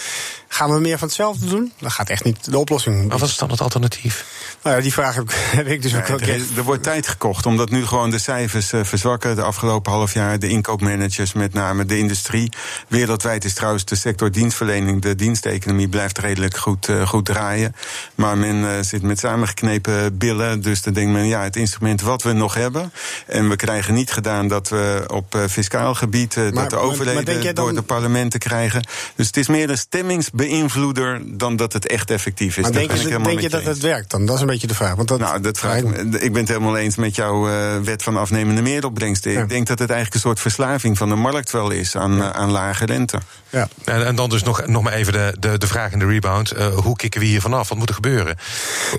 Gaan 0.48 0.74
we 0.74 0.80
meer 0.80 0.98
van 0.98 1.08
hetzelfde 1.08 1.46
doen? 1.46 1.74
Dat 1.80 1.92
gaat 1.92 2.10
echt 2.10 2.24
niet 2.24 2.52
de 2.52 2.58
oplossing. 2.58 3.08
Maar 3.08 3.18
wat 3.18 3.30
is 3.30 3.38
dan 3.38 3.50
het 3.50 3.62
alternatief? 3.62 4.26
Nou 4.66 4.78
ja, 4.78 4.84
die 4.84 4.94
vraag 4.94 5.16
heb, 5.16 5.28
heb 5.60 5.68
ik 5.68 5.82
dus 5.82 5.96
ook 5.96 6.08
wel. 6.08 6.20
Er, 6.20 6.42
er 6.58 6.64
wordt 6.64 6.84
tijd 6.84 7.08
gekocht, 7.08 7.46
omdat 7.46 7.70
nu 7.70 7.86
gewoon 7.86 8.10
de 8.10 8.18
cijfers 8.18 8.74
uh, 8.74 8.84
verzwakken. 8.84 9.36
De 9.36 9.42
afgelopen 9.42 9.92
half 9.92 10.14
jaar, 10.14 10.40
de 10.40 10.48
inkoopmanagers, 10.48 11.34
met 11.34 11.54
name 11.54 11.86
de 11.86 11.98
industrie. 11.98 12.52
Wereldwijd 12.88 13.46
is 13.46 13.54
trouwens 13.54 13.86
de 13.86 13.96
sector 13.96 14.32
dienstverlening, 14.32 15.02
de 15.02 15.16
diensteconomie, 15.16 15.88
blijft 15.88 16.18
redelijk 16.18 16.58
goed, 16.58 16.88
uh, 16.88 17.08
goed 17.08 17.26
draaien. 17.26 17.76
Maar 18.16 18.38
men 18.38 18.56
uh, 18.56 18.72
zit 18.82 19.02
met 19.02 19.20
samengeknepen 19.20 20.18
billen. 20.18 20.62
Dus 20.62 20.82
dan 20.82 20.94
denkt 20.94 21.12
men, 21.12 21.28
ja, 21.28 21.44
het 21.44 21.56
instrument 21.56 22.02
wat 22.02 22.24
we 22.24 22.34
nog 22.34 22.54
hebben. 22.54 22.92
En 23.28 23.50
we 23.50 23.56
krijgen 23.56 23.94
niet 23.94 24.12
gedaan 24.12 24.48
dat 24.48 24.70
we 24.70 25.04
op 25.08 25.38
fiscaal 25.50 25.96
gebied 25.96 26.36
maar, 26.36 26.52
dat 26.52 26.70
de 26.70 26.78
overheden 26.78 27.44
dan... 27.44 27.54
door 27.56 27.74
de 27.74 27.82
parlementen 27.82 28.40
krijgen. 28.40 28.88
Dus 29.16 29.28
het 29.28 29.38
is 29.38 29.48
meer 29.48 29.70
een 29.70 29.78
stemmingsbeïnvloeder 29.78 31.22
dan 31.26 31.56
dat 31.56 31.74
het 31.74 31.88
echt 31.88 32.12
effectief 32.12 32.58
is. 32.58 32.64
Maar 32.64 32.72
denk, 32.72 32.92
je, 32.92 33.20
denk 33.20 33.40
je 33.40 33.50
dat 33.50 33.64
het 33.64 33.80
werkt 33.80 34.12
dan? 34.12 34.26
Dat 34.26 34.36
is 34.36 34.42
een 34.42 34.55
beetje 34.62 34.68
de 34.68 34.84
vraag. 34.84 34.96
Want 34.96 35.08
dat 35.08 35.20
nou, 35.20 35.42
dat 35.42 35.58
vraag, 35.58 35.82
ik 36.20 36.32
ben 36.32 36.42
het 36.42 36.48
helemaal 36.48 36.78
eens 36.78 36.96
met 36.96 37.16
jouw 37.16 37.50
uh, 37.50 37.78
wet 37.84 38.04
van 38.04 38.18
afnemende 38.18 38.62
meeropbrengsten. 38.62 39.32
Ja. 39.32 39.42
Ik 39.42 39.50
denk 39.50 39.68
dat 39.68 39.80
het 39.80 39.90
eigenlijk 39.90 40.14
een 40.14 40.30
soort 40.30 40.40
verslaving 40.40 40.98
van 40.98 41.10
de 41.10 41.16
markt 41.16 41.52
wel 41.52 41.72
is 41.72 41.96
aan, 41.96 42.16
ja. 42.16 42.18
uh, 42.18 42.30
aan 42.30 42.52
lage 42.52 42.86
rente. 42.86 43.18
Ja. 43.50 43.68
En, 43.84 44.06
en, 44.06 44.16
dan 44.16 44.30
dus 44.30 44.44
nog, 44.44 44.68
nog 44.68 44.84
maar 44.84 44.94
even 44.94 45.14
de, 45.14 45.36
de, 45.40 45.58
de 45.58 45.68
vraag 45.68 45.92
in 45.92 46.00
de 46.00 46.06
rebound. 46.06 46.58
Uh, 46.58 46.68
hoe 46.68 46.96
kicken 46.96 47.20
we 47.20 47.26
hier 47.26 47.42
vanaf? 47.42 47.70
Wat 47.70 47.78
moet 47.78 47.90
er 47.90 47.96
gebeuren? 47.96 48.38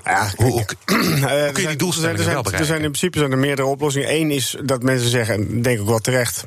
Ja, 0.04 0.30
hoe, 0.36 0.50
hoe, 0.50 0.64
hoe 0.84 1.50
kun 1.52 1.62
je 1.62 1.68
die 1.68 1.76
doelstellingen 1.76 2.24
wel 2.24 2.42
bereiken? 2.42 2.58
Er 2.58 2.64
zijn 2.64 2.82
in 2.82 2.90
principe 2.90 3.18
zijn 3.18 3.32
er 3.32 3.38
meerdere 3.38 3.68
oplossingen. 3.68 4.14
Eén 4.14 4.30
is 4.30 4.56
dat 4.62 4.82
mensen 4.82 5.10
zeggen, 5.10 5.34
en 5.34 5.62
denk 5.62 5.80
ik 5.80 5.86
wel 5.86 5.98
terecht... 5.98 6.44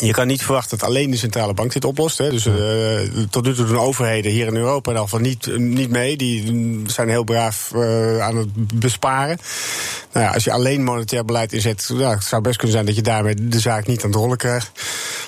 Je 0.00 0.12
kan 0.12 0.26
niet 0.26 0.44
verwachten 0.44 0.78
dat 0.78 0.88
alleen 0.88 1.10
de 1.10 1.16
centrale 1.16 1.54
bank 1.54 1.72
dit 1.72 1.84
oplost. 1.84 2.18
Hè. 2.18 2.30
Dus 2.30 2.46
uh, 2.46 3.24
tot 3.30 3.44
nu 3.44 3.54
toe 3.54 3.66
doen 3.66 3.78
overheden 3.78 4.32
hier 4.32 4.46
in 4.46 4.56
Europa 4.56 4.90
in 4.90 4.96
ieder 4.96 5.08
geval 5.08 5.20
niet, 5.20 5.58
niet 5.76 5.90
mee. 5.90 6.16
Die 6.16 6.82
zijn 6.86 7.08
heel 7.08 7.24
braaf 7.24 7.72
uh, 7.74 8.20
aan 8.20 8.36
het 8.36 8.48
besparen. 8.74 9.38
Nou 10.12 10.26
ja, 10.26 10.32
als 10.32 10.44
je 10.44 10.52
alleen 10.52 10.84
monetair 10.84 11.24
beleid 11.24 11.52
inzet, 11.52 11.88
nou, 11.92 12.14
het 12.14 12.24
zou 12.24 12.42
best 12.42 12.56
kunnen 12.56 12.74
zijn 12.74 12.86
dat 12.86 12.96
je 12.96 13.02
daarmee 13.02 13.48
de 13.48 13.60
zaak 13.60 13.86
niet 13.86 14.04
aan 14.04 14.10
het 14.10 14.18
rollen 14.18 14.36
krijgt. 14.36 14.70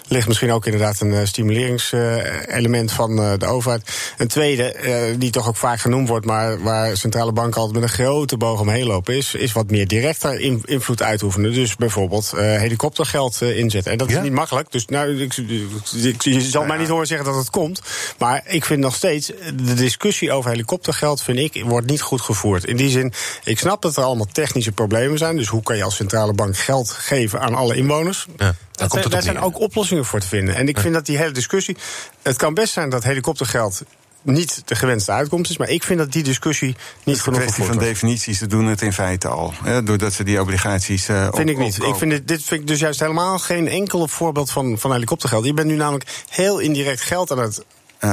ligt 0.08 0.28
misschien 0.28 0.52
ook 0.52 0.64
inderdaad 0.64 1.00
een 1.00 1.26
stimuleringselement 1.26 2.92
van 2.92 3.16
de 3.16 3.46
overheid. 3.46 4.12
Een 4.18 4.28
tweede, 4.28 4.76
die 5.18 5.30
toch 5.30 5.48
ook 5.48 5.56
vaak 5.56 5.80
genoemd 5.80 6.08
wordt, 6.08 6.26
maar 6.26 6.62
waar 6.62 6.96
centrale 6.96 7.32
banken 7.32 7.60
altijd 7.60 7.80
met 7.80 7.90
een 7.90 8.04
grote 8.04 8.36
boog 8.36 8.60
omheen 8.60 8.86
lopen, 8.86 9.16
is, 9.16 9.34
is 9.34 9.52
wat 9.52 9.70
meer 9.70 9.88
directer 9.88 10.40
invloed 10.64 11.02
uitoefenen. 11.02 11.52
Dus 11.52 11.76
bijvoorbeeld 11.76 12.32
helikoptergeld 12.36 13.42
inzetten. 13.42 13.92
En 13.92 13.98
dat 13.98 14.10
is 14.10 14.20
niet 14.20 14.32
makkelijk. 14.32 14.61
Dus 14.70 14.86
nou, 14.86 15.20
ik, 15.22 15.36
ik, 15.36 16.22
je 16.22 16.40
zal 16.40 16.64
mij 16.64 16.76
niet 16.76 16.88
horen 16.88 17.06
zeggen 17.06 17.26
dat 17.26 17.36
het 17.36 17.50
komt. 17.50 17.80
Maar 18.18 18.42
ik 18.46 18.64
vind 18.64 18.80
nog 18.80 18.94
steeds, 18.94 19.26
de 19.54 19.74
discussie 19.74 20.32
over 20.32 20.50
helikoptergeld, 20.50 21.22
vind 21.22 21.38
ik, 21.38 21.64
wordt 21.64 21.86
niet 21.86 22.00
goed 22.00 22.20
gevoerd. 22.20 22.64
In 22.64 22.76
die 22.76 22.90
zin, 22.90 23.12
ik 23.44 23.58
snap 23.58 23.82
dat 23.82 23.96
er 23.96 24.02
allemaal 24.02 24.26
technische 24.32 24.72
problemen 24.72 25.18
zijn. 25.18 25.36
Dus 25.36 25.48
hoe 25.48 25.62
kan 25.62 25.76
je 25.76 25.82
als 25.82 25.96
centrale 25.96 26.32
bank 26.32 26.56
geld 26.56 26.90
geven 26.90 27.40
aan 27.40 27.54
alle 27.54 27.76
inwoners? 27.76 28.26
Ja. 28.36 28.54
Daar 29.08 29.22
zijn 29.22 29.40
ook 29.40 29.60
oplossingen 29.60 30.04
voor 30.04 30.20
te 30.20 30.26
vinden. 30.26 30.54
En 30.54 30.68
ik 30.68 30.78
vind 30.78 30.94
dat 30.94 31.06
die 31.06 31.16
hele 31.16 31.30
discussie. 31.32 31.76
Het 32.22 32.36
kan 32.36 32.54
best 32.54 32.72
zijn 32.72 32.90
dat 32.90 33.04
helikoptergeld 33.04 33.82
niet 34.22 34.62
de 34.64 34.74
gewenste 34.74 35.12
uitkomst 35.12 35.50
is. 35.50 35.56
Maar 35.56 35.68
ik 35.68 35.82
vind 35.82 35.98
dat 35.98 36.12
die 36.12 36.22
discussie 36.22 36.76
niet 37.04 37.20
genoeg 37.20 37.38
is. 37.40 37.44
Het 37.44 37.54
is 37.54 37.58
een 37.58 37.64
kwestie 37.64 37.64
van 37.64 37.78
definities. 37.78 38.38
Ze 38.38 38.46
doen 38.46 38.66
het 38.66 38.82
in 38.82 38.92
feite 38.92 39.28
al. 39.28 39.52
Hè, 39.62 39.82
doordat 39.82 40.12
ze 40.12 40.24
die 40.24 40.40
obligaties. 40.40 41.08
Uh, 41.08 41.28
vind 41.32 41.48
ik 41.48 41.58
niet. 41.58 41.82
Ik 41.82 41.94
vind 41.94 42.10
dit, 42.10 42.28
dit 42.28 42.42
vind 42.44 42.60
ik 42.60 42.66
dus 42.66 42.80
juist 42.80 43.00
helemaal 43.00 43.38
geen 43.38 43.68
enkel 43.68 44.08
voorbeeld 44.08 44.50
van, 44.50 44.78
van 44.78 44.92
helikoptergeld. 44.92 45.44
Je 45.44 45.54
bent 45.54 45.68
nu 45.68 45.76
namelijk 45.76 46.24
heel 46.28 46.58
indirect 46.58 47.00
geld 47.00 47.30
aan 47.30 47.38
het 47.38 47.64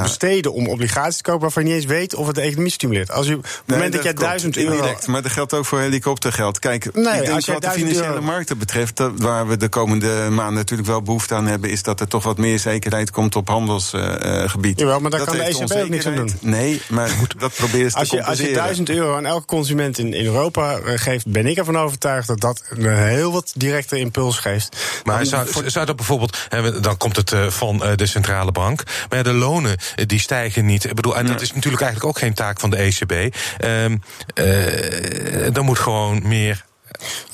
besteden 0.02 0.52
om 0.52 0.68
obligaties 0.68 1.16
te 1.16 1.22
kopen 1.22 1.40
waarvan 1.40 1.62
je 1.62 1.68
niet 1.68 1.78
eens 1.78 1.86
weet 1.90 2.14
of 2.14 2.26
het 2.26 2.34
de 2.34 2.40
economie 2.40 2.70
stimuleert. 2.70 3.10
Als 3.10 3.26
je, 3.26 3.36
op 3.36 3.42
het 3.42 3.62
moment 3.66 3.92
dat 3.92 4.02
jij 4.02 4.14
duizend 4.14 4.56
euro. 4.56 4.72
Indirect, 4.72 5.06
maar 5.06 5.22
dat 5.22 5.32
geldt 5.32 5.54
ook 5.54 5.64
voor 5.64 5.80
helikoptergeld. 5.80 6.58
Kijk, 6.58 6.94
nee, 6.94 7.20
ik 7.20 7.26
denk 7.26 7.46
wat 7.46 7.62
de 7.62 7.70
financiële 7.70 8.20
markten 8.20 8.58
betreft, 8.58 9.02
waar 9.16 9.48
we 9.48 9.56
de 9.56 9.68
komende 9.68 10.28
maanden 10.30 10.54
natuurlijk 10.54 10.88
wel 10.88 11.02
behoefte 11.02 11.34
aan 11.34 11.46
hebben, 11.46 11.70
is 11.70 11.82
dat 11.82 12.00
er 12.00 12.08
toch 12.08 12.24
wat 12.24 12.38
meer 12.38 12.58
zekerheid 12.58 13.10
komt 13.10 13.36
op 13.36 13.48
handelsgebied. 13.48 14.80
Uh, 14.80 14.86
Jawel, 14.86 15.00
maar 15.00 15.10
daar 15.10 15.24
kan 15.24 15.36
de 15.36 15.42
ECB 15.42 15.72
ook 15.72 15.88
niks 15.88 16.06
aan 16.06 16.14
doen. 16.14 16.32
Nee, 16.40 16.82
maar 16.88 17.10
dat 17.38 17.54
probeer 17.54 17.90
ze 17.90 17.96
als 17.96 18.10
je, 18.10 18.24
Als 18.24 18.38
je 18.38 18.52
duizend 18.52 18.88
euro 18.88 19.16
aan 19.16 19.26
elke 19.26 19.46
consument 19.46 19.98
in, 19.98 20.14
in 20.14 20.24
Europa 20.24 20.76
eh, 20.76 20.98
geeft, 20.98 21.26
ben 21.26 21.46
ik 21.46 21.56
ervan 21.56 21.78
overtuigd 21.78 22.26
dat 22.26 22.40
dat 22.40 22.62
een 22.68 23.06
heel 23.06 23.32
wat 23.32 23.52
directe 23.56 23.98
impuls 23.98 24.38
geeft. 24.38 24.76
Maar 25.04 25.26
zou, 25.26 25.46
zou 25.66 25.86
dat 25.86 25.96
bijvoorbeeld, 25.96 26.48
dan 26.80 26.96
komt 26.96 27.16
het 27.16 27.32
eh, 27.32 27.46
van 27.46 27.82
de 27.96 28.06
centrale 28.06 28.52
bank, 28.52 28.82
maar 29.08 29.22
de 29.22 29.32
lonen 29.32 29.76
eh, 29.79 29.79
die 30.06 30.20
stijgen 30.20 30.64
niet. 30.64 30.84
Ik 30.84 30.94
bedoel, 30.94 31.16
en 31.16 31.26
dat 31.26 31.40
is 31.40 31.52
natuurlijk 31.52 31.82
eigenlijk 31.82 32.10
ook 32.10 32.22
geen 32.22 32.34
taak 32.34 32.60
van 32.60 32.70
de 32.70 32.76
ECB. 32.76 33.10
Um, 33.12 33.30
ehm, 33.56 33.96
uh, 34.34 35.56
er 35.56 35.64
moet 35.64 35.78
gewoon 35.78 36.28
meer 36.28 36.64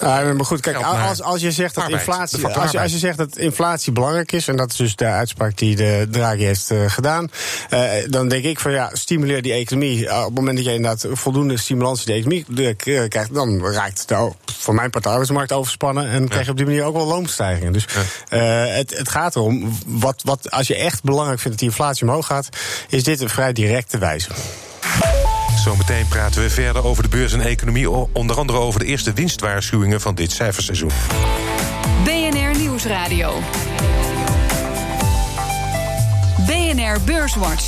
ja, 0.00 0.32
maar 0.32 0.44
goed, 0.44 0.60
kijk, 0.60 0.76
als, 0.76 1.22
als 1.22 1.40
je 1.40 1.50
zegt 1.50 1.74
dat 1.74 1.88
inflatie. 1.88 2.46
Als 2.46 2.70
je, 2.70 2.80
als 2.80 2.92
je 2.92 2.98
zegt 2.98 3.18
dat 3.18 3.36
inflatie 3.36 3.92
belangrijk 3.92 4.32
is, 4.32 4.48
en 4.48 4.56
dat 4.56 4.70
is 4.70 4.76
dus 4.76 4.96
de 4.96 5.04
uitspraak 5.04 5.56
die 5.56 5.76
de 5.76 6.08
Draghi 6.10 6.44
heeft 6.44 6.70
uh, 6.70 6.90
gedaan, 6.90 7.30
uh, 7.70 7.90
dan 8.08 8.28
denk 8.28 8.44
ik 8.44 8.60
van 8.60 8.72
ja, 8.72 8.90
stimuleer 8.92 9.42
die 9.42 9.52
economie. 9.52 10.04
Uh, 10.04 10.18
op 10.18 10.24
het 10.24 10.34
moment 10.34 10.56
dat 10.56 10.66
je 10.66 10.74
inderdaad 10.74 11.06
voldoende 11.12 11.56
stimulans 11.56 12.04
in 12.04 12.06
de 12.06 12.12
economie 12.12 12.74
krijgt, 13.08 13.34
dan 13.34 13.66
raakt 13.66 14.08
de, 14.08 14.32
voor 14.58 14.74
mijn 14.74 14.90
partij 14.90 15.10
arbeidsmarkt 15.10 15.52
overspannen 15.52 16.08
en 16.08 16.28
krijg 16.28 16.44
je 16.44 16.50
op 16.50 16.56
die 16.56 16.66
manier 16.66 16.84
ook 16.84 16.94
wel 16.94 17.06
loonstijgingen. 17.06 17.72
Dus 17.72 17.86
het, 18.28 18.98
het 18.98 19.08
gaat 19.08 19.36
erom, 19.36 19.78
wat, 19.86 20.22
wat, 20.24 20.50
als 20.50 20.66
je 20.66 20.76
echt 20.76 21.02
belangrijk 21.02 21.40
vindt 21.40 21.58
dat 21.58 21.68
die 21.68 21.78
inflatie 21.78 22.06
omhoog 22.06 22.26
gaat, 22.26 22.48
is 22.88 23.02
dit 23.02 23.20
een 23.20 23.28
vrij 23.28 23.52
directe 23.52 23.98
wijze. 23.98 24.28
Zometeen 25.66 26.08
praten 26.08 26.42
we 26.42 26.50
verder 26.50 26.84
over 26.84 27.02
de 27.02 27.08
beurs 27.08 27.32
en 27.32 27.40
economie. 27.40 27.90
Onder 28.12 28.36
andere 28.36 28.58
over 28.58 28.80
de 28.80 28.86
eerste 28.86 29.12
winstwaarschuwingen 29.12 30.00
van 30.00 30.14
dit 30.14 30.32
cijferseizoen. 30.32 30.90
BNR 32.04 32.58
Nieuwsradio. 32.58 33.40
BNR 36.46 37.00
Beurswatch. 37.04 37.66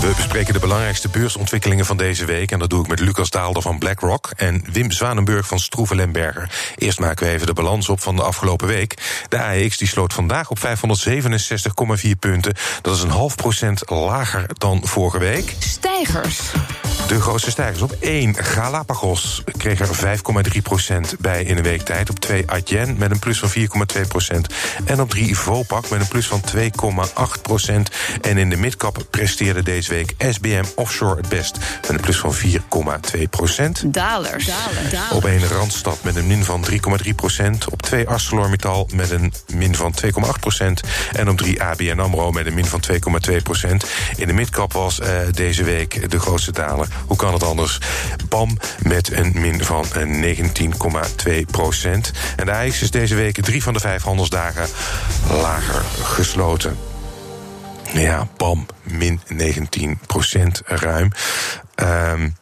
We 0.00 0.12
bespreken 0.16 0.52
de 0.52 0.58
belangrijkste 0.58 1.08
beursontwikkelingen 1.08 1.86
van 1.86 1.96
deze 1.96 2.24
week. 2.24 2.50
En 2.50 2.58
dat 2.58 2.70
doe 2.70 2.82
ik 2.82 2.88
met 2.88 3.00
Lucas 3.00 3.30
Daalder 3.30 3.62
van 3.62 3.78
BlackRock 3.78 4.30
en 4.36 4.64
Wim 4.72 4.90
Zwanenburg 4.90 5.46
van 5.46 5.58
Stroeven 5.58 5.96
Lemberger. 5.96 6.50
Eerst 6.76 6.98
maken 6.98 7.26
we 7.26 7.32
even 7.32 7.46
de 7.46 7.52
balans 7.52 7.88
op 7.88 8.00
van 8.00 8.16
de 8.16 8.22
afgelopen 8.22 8.66
week. 8.66 8.94
De 9.28 9.38
AEX 9.38 9.76
die 9.76 9.88
sloot 9.88 10.12
vandaag 10.12 10.50
op 10.50 10.58
567,4 10.58 12.10
punten. 12.18 12.54
Dat 12.82 12.96
is 12.96 13.02
een 13.02 13.10
half 13.10 13.34
procent 13.34 13.90
lager 13.90 14.46
dan 14.58 14.80
vorige 14.84 15.18
week. 15.18 15.54
Stijgers. 15.58 16.40
De 17.06 17.20
grootste 17.20 17.50
stijgers 17.50 17.82
op 17.82 17.96
1. 18.00 18.44
Galapagos 18.44 19.42
kreeg 19.56 19.80
er 19.80 20.18
5,3% 21.14 21.20
bij 21.20 21.42
in 21.42 21.56
een 21.56 21.62
week 21.62 21.82
tijd. 21.82 22.10
Op 22.10 22.20
2 22.20 22.50
Adyen 22.50 22.96
met 22.98 23.10
een 23.10 23.18
plus 23.18 23.38
van 23.38 23.50
4,2%. 23.50 24.40
En 24.84 25.00
op 25.00 25.10
3 25.10 25.38
Vopak 25.38 25.90
met 25.90 26.00
een 26.00 26.08
plus 26.08 26.26
van 26.26 26.42
2,8%. 26.56 26.62
En 28.20 28.38
in 28.38 28.50
de 28.50 28.56
midcap 28.56 29.06
presteerde 29.10 29.62
deze 29.62 29.90
week 29.90 30.14
SBM 30.18 30.64
Offshore 30.74 31.16
het 31.16 31.28
best. 31.28 31.58
Met 31.80 31.90
een 31.90 32.00
plus 32.00 32.18
van 32.18 32.34
4,2%. 32.34 33.86
Dalers. 33.86 34.50
Op 35.10 35.24
1 35.24 35.48
Randstad 35.48 35.98
met 36.02 36.16
een 36.16 36.26
min 36.26 36.44
van 36.44 36.64
3,3%. 36.70 36.76
Op 37.70 37.82
2 37.82 38.08
ArcelorMittal 38.08 38.88
met 38.94 39.10
een 39.10 39.32
min 39.54 39.74
van 39.74 39.94
2,8%. 40.04 40.10
En 41.12 41.28
op 41.28 41.36
3 41.36 41.62
ABN 41.62 41.98
AMRO 41.98 42.30
met 42.30 42.46
een 42.46 42.54
min 42.54 42.66
van 42.66 42.82
2,2%. 42.92 42.96
In 44.16 44.26
de 44.26 44.32
midcap 44.32 44.72
was 44.72 45.00
uh, 45.00 45.06
deze 45.32 45.64
week 45.64 46.10
de 46.10 46.20
grootste 46.20 46.52
daler 46.52 46.88
hoe 47.06 47.16
kan 47.16 47.32
het 47.32 47.42
anders? 47.42 47.78
BAM 48.28 48.56
met 48.82 49.12
een 49.12 49.32
min 49.34 49.64
van 49.64 49.84
19,2 51.24 51.32
procent. 51.50 52.10
En 52.36 52.46
de 52.46 52.50
IJs 52.50 52.82
is 52.82 52.90
deze 52.90 53.14
week 53.14 53.40
drie 53.40 53.62
van 53.62 53.72
de 53.72 53.80
vijf 53.80 54.02
handelsdagen 54.02 54.68
lager 55.30 55.82
gesloten. 56.02 56.76
Ja, 57.92 58.28
BAM 58.36 58.66
min 58.82 59.20
19 59.26 59.98
procent 60.06 60.62
ruim. 60.64 61.10
Um, 61.76 62.36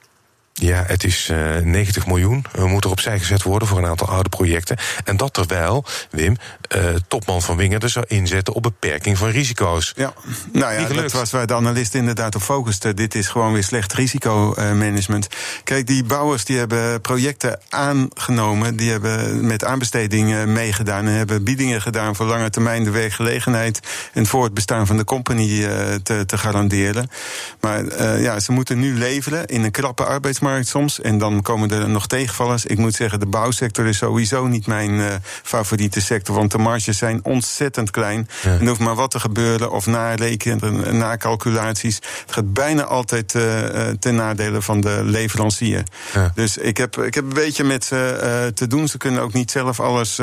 ja, 0.60 0.84
het 0.86 1.04
is 1.04 1.28
uh, 1.30 1.56
eh, 1.56 1.64
90 1.64 2.06
miljoen. 2.06 2.44
We 2.52 2.66
moeten 2.66 2.90
opzij 2.90 3.18
gezet 3.18 3.42
worden 3.42 3.68
voor 3.68 3.78
een 3.78 3.86
aantal 3.86 4.08
oude 4.08 4.28
projecten. 4.28 4.76
En 5.04 5.16
dat 5.16 5.32
terwijl, 5.32 5.84
Wim, 6.10 6.36
uh, 6.76 6.84
topman 7.08 7.42
van 7.42 7.56
Wingerde 7.56 7.88
zou 7.88 8.04
inzetten 8.08 8.54
op 8.54 8.62
beperking 8.62 9.18
van 9.18 9.28
risico's. 9.28 9.92
Ja, 9.96 10.12
nou 10.52 10.72
ja, 10.72 10.88
dat 10.88 11.12
was 11.12 11.30
waar 11.30 11.46
de 11.46 11.54
analist 11.54 11.94
inderdaad 11.94 12.34
op 12.34 12.42
focuste. 12.42 12.94
Dit 12.94 13.14
is 13.14 13.28
gewoon 13.28 13.52
weer 13.52 13.64
slecht 13.64 13.92
risicomanagement. 13.92 15.28
Kijk, 15.64 15.86
die 15.86 16.04
bouwers 16.04 16.44
die 16.44 16.58
hebben 16.58 17.00
projecten 17.00 17.60
aangenomen, 17.68 18.76
die 18.76 18.90
hebben 18.90 19.46
met 19.46 19.64
aanbestedingen 19.64 20.52
meegedaan 20.52 21.06
en 21.06 21.12
hebben 21.12 21.44
biedingen 21.44 21.82
gedaan 21.82 22.16
voor 22.16 22.26
lange 22.26 22.50
termijn 22.50 22.84
de 22.84 22.90
werkgelegenheid 22.90 23.80
en 24.12 24.26
voor 24.26 24.44
het 24.44 24.54
bestaan 24.54 24.86
van 24.86 24.96
de 24.96 25.04
company 25.04 25.48
uh, 25.48 25.94
te, 26.02 26.24
te 26.26 26.38
garanderen. 26.38 27.10
Maar 27.60 28.02
ja, 28.20 28.40
ze 28.40 28.52
moeten 28.52 28.78
nu 28.78 28.98
leveren 28.98 29.46
in 29.46 29.64
een 29.64 29.70
krappe 29.70 30.04
arbeidsmarkt 30.04 30.42
soms. 30.60 31.00
En 31.00 31.18
dan 31.18 31.42
komen 31.42 31.70
er 31.70 31.88
nog 31.88 32.06
tegenvallers. 32.06 32.66
Ik 32.66 32.78
moet 32.78 32.94
zeggen, 32.94 33.20
de 33.20 33.26
bouwsector 33.26 33.86
is 33.86 33.96
sowieso 33.96 34.46
niet 34.46 34.66
mijn 34.66 34.90
uh, 34.90 35.06
favoriete 35.42 36.00
sector. 36.00 36.34
Want 36.34 36.50
de 36.50 36.58
marges 36.58 36.98
zijn 36.98 37.20
ontzettend 37.22 37.90
klein. 37.90 38.28
Ja. 38.42 38.58
En 38.58 38.66
hoeft 38.66 38.80
maar 38.80 38.94
wat 38.94 39.10
te 39.10 39.20
gebeuren 39.20 39.70
of 39.70 39.86
narekenen, 39.86 40.96
na 40.98 41.16
calculaties. 41.16 41.94
Het 41.94 42.32
gaat 42.32 42.52
bijna 42.52 42.84
altijd 42.84 43.34
uh, 43.34 43.42
ten 43.98 44.14
nadele 44.14 44.62
van 44.62 44.80
de 44.80 45.00
leverancier. 45.04 45.82
Ja. 46.14 46.32
Dus 46.34 46.56
ik 46.56 46.76
heb, 46.76 46.96
ik 46.96 47.14
heb 47.14 47.24
een 47.24 47.34
beetje 47.34 47.64
met 47.64 47.84
ze 47.84 48.20
uh, 48.22 48.52
te 48.52 48.66
doen. 48.66 48.88
Ze 48.88 48.98
kunnen 48.98 49.22
ook 49.22 49.32
niet 49.32 49.50
zelf 49.50 49.80
alles 49.80 50.20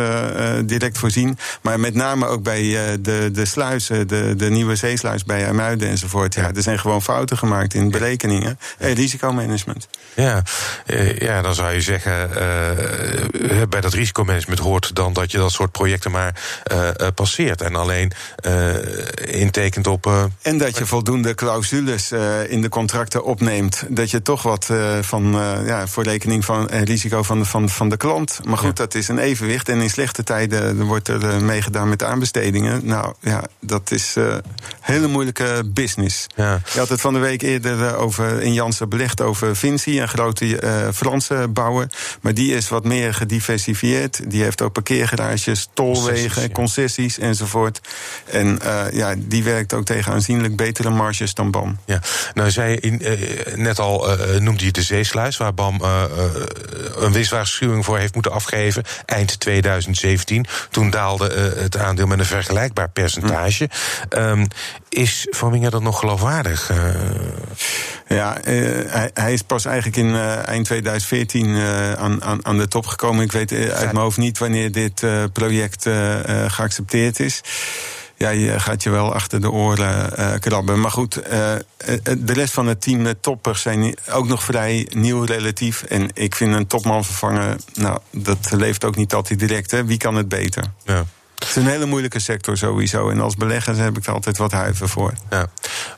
direct 0.66 0.98
voorzien. 0.98 1.38
Maar 1.62 1.80
met 1.80 1.94
name 1.94 2.25
ook 2.25 2.44
bij 2.44 2.62
de, 3.01 3.30
de 3.34 3.46
sluizen, 3.46 4.08
de, 4.08 4.34
de 4.38 4.50
nieuwe 4.50 4.75
zeesluis 4.75 5.24
bij 5.24 5.48
Amuiden 5.48 5.90
enzovoort. 5.90 6.34
Ja, 6.34 6.51
er 6.54 6.62
zijn 6.62 6.80
gewoon 6.80 7.01
fouten 7.01 7.38
gemaakt 7.38 7.74
in 7.74 7.92
berekeningen 7.92 8.60
en 8.78 8.94
risicomanagement. 8.94 9.88
Ja, 10.15 10.44
ja 11.18 11.41
dan 11.41 11.56
zou 11.56 11.74
je 11.74 11.82
zeggen, 11.82 12.30
bij 13.70 13.82
dat 13.82 13.94
risicomanagement 13.94 14.60
hoort 14.60 14.96
dan 14.96 15.13
dat 15.13 15.32
je 15.32 15.38
dat 15.38 15.51
soort 15.51 15.72
projecten 15.72 16.12
maar 16.12 16.41
uh, 16.72 16.89
passeert. 17.15 17.62
En 17.62 17.75
alleen 17.75 18.12
uh, 18.46 18.75
intekent 19.41 19.88
op. 19.88 20.30
En 20.41 20.58
dat 20.58 20.77
je 20.77 20.86
voldoende 20.86 21.36
clausules 21.36 22.12
in 22.48 22.62
de 22.62 22.70
contracten 22.70 23.24
opneemt. 23.24 23.84
Dat 23.88 24.12
je 24.12 24.22
toch 24.22 24.41
wat 24.41 24.70
van 25.01 25.32
ja, 25.65 25.88
voor 25.88 26.03
rekening 26.03 26.46
van 26.46 26.65
risico 26.65 27.24
van 27.24 27.39
de, 27.39 27.46
van, 27.46 27.70
van 27.70 27.89
de 27.89 27.98
klant. 27.98 28.39
Maar 28.44 28.58
goed, 28.58 28.77
ja. 28.77 28.84
dat 28.84 28.96
is 28.96 29.08
een 29.08 29.20
evenwicht. 29.20 29.70
En 29.70 29.82
in 29.82 29.89
slechte 29.89 30.24
tijden 30.24 30.84
wordt 30.84 31.08
er 31.08 31.41
meegedaan 31.41 31.89
met 31.89 32.03
aanbestedingen. 32.03 32.86
Nou 32.86 33.13
ja, 33.20 33.44
dat 33.60 33.91
is 33.91 34.15
hele 34.80 35.08
moeilijke 35.08 35.62
business. 35.65 36.27
Ja. 36.36 36.62
Je 36.74 36.80
had 36.80 36.89
het 36.89 37.01
van 37.01 37.13
de 37.13 37.20
week 37.20 37.41
eerder 37.41 37.96
over, 37.96 38.41
in 38.41 38.53
Janssen 38.53 38.89
belegd 38.89 39.22
over 39.22 39.56
Vinci, 39.56 40.00
een 40.01 40.08
grote 40.08 40.46
uh, 40.46 40.88
Franse 40.93 41.48
bouwer. 41.50 41.88
Maar 42.22 42.34
die 42.34 42.55
is 42.55 42.70
wat 42.70 42.84
meer 42.84 43.13
gediversifieerd. 43.13 44.31
Die 44.31 44.43
heeft 44.43 44.62
ook 44.62 44.74
parkeergarages, 44.74 45.70
tolwegen, 45.74 46.12
concessies, 46.12 46.51
concessies 46.51 47.17
enzovoort. 47.17 47.81
En 48.25 48.60
uh, 48.63 48.84
ja, 48.91 49.15
die 49.17 49.43
werkt 49.43 49.74
ook 49.74 49.86
tegen 49.86 50.13
aanzienlijk 50.13 50.55
betere 50.55 50.89
marges 50.89 51.34
dan 51.34 51.51
BAM. 51.51 51.77
Ja, 51.86 52.01
nou 52.34 52.51
zei 52.51 52.75
in, 52.75 53.01
uh, 53.01 53.55
net 53.55 53.79
al, 53.79 54.08
noemde 54.39 54.65
je 54.65 54.72
de 54.72 54.81
zeesluis, 54.81 55.38
waar 55.38 55.53
BAM 55.53 55.81
een 56.96 57.12
winstwaarschuwing 57.12 57.86
voor 57.86 57.98
heeft 57.98 58.13
moeten 58.13 58.31
afgeven 58.31 58.84
eind 59.05 59.39
2017. 59.39 60.46
Toen 60.70 60.89
daalde 60.89 61.53
het 61.58 61.77
aandeel 61.77 62.08
met 62.08 62.20
een 62.20 62.25
vergelijkbaar 62.25 62.89
percentage. 62.89 63.70
Hm. 64.10 64.17
Um, 64.17 64.48
is 64.93 65.27
Van 65.29 65.69
dan 65.69 65.83
nog 65.83 66.00
geloofwaardig? 66.00 66.71
Uh... 66.71 66.77
Ja, 68.07 68.38
uh, 68.38 68.43
hij, 68.88 69.12
hij, 69.13 69.33
is 69.33 69.41
pas 69.41 69.65
eigenlijk 69.65 69.98
in 69.98 70.07
uh, 70.07 70.48
eind 70.48 70.65
2014 70.65 71.55
aan, 71.98 72.24
aan, 72.24 72.45
aan, 72.45 72.57
de 72.57 72.67
top 72.67 72.86
gekomen. 72.86 73.24
Ik 73.24 73.31
weet 73.31 73.51
uit 73.51 73.79
mijn 73.79 73.98
hoofd 73.98 74.17
niet 74.17 74.38
wanneer 74.38 74.71
dit 74.71 75.05
project 75.33 75.89
geaccepteerd 76.48 77.19
is 77.19 77.41
ja, 78.21 78.29
je 78.29 78.60
gaat 78.60 78.83
je 78.83 78.89
wel 78.89 79.13
achter 79.13 79.41
de 79.41 79.51
oren 79.51 80.10
uh, 80.19 80.33
krabben. 80.39 80.79
Maar 80.79 80.91
goed, 80.91 81.17
uh, 81.17 81.55
de 82.17 82.33
rest 82.33 82.53
van 82.53 82.67
het 82.67 82.81
team, 82.81 83.03
de 83.03 83.19
toppers, 83.19 83.62
zijn 83.62 83.95
ook 84.12 84.27
nog 84.27 84.43
vrij 84.43 84.88
nieuw 84.89 85.24
relatief. 85.24 85.83
En 85.83 86.10
ik 86.13 86.36
vind 86.36 86.53
een 86.53 86.67
topman 86.67 87.05
vervangen, 87.05 87.60
nou, 87.74 88.00
dat 88.12 88.51
leeft 88.51 88.86
ook 88.86 88.95
niet 88.95 89.13
altijd 89.13 89.39
direct. 89.39 89.71
Hè. 89.71 89.86
Wie 89.86 89.98
kan 89.98 90.15
het 90.15 90.27
beter? 90.27 90.63
Ja. 90.83 91.05
Het 91.41 91.50
is 91.50 91.55
een 91.55 91.69
hele 91.69 91.86
moeilijke 91.86 92.19
sector 92.19 92.57
sowieso. 92.57 93.10
En 93.10 93.19
als 93.19 93.36
belegger 93.36 93.75
heb 93.75 93.98
ik 93.98 94.05
er 94.05 94.13
altijd 94.13 94.38
wat 94.38 94.51
huiver 94.51 94.89
voor. 94.89 95.13
Ja. 95.29 95.48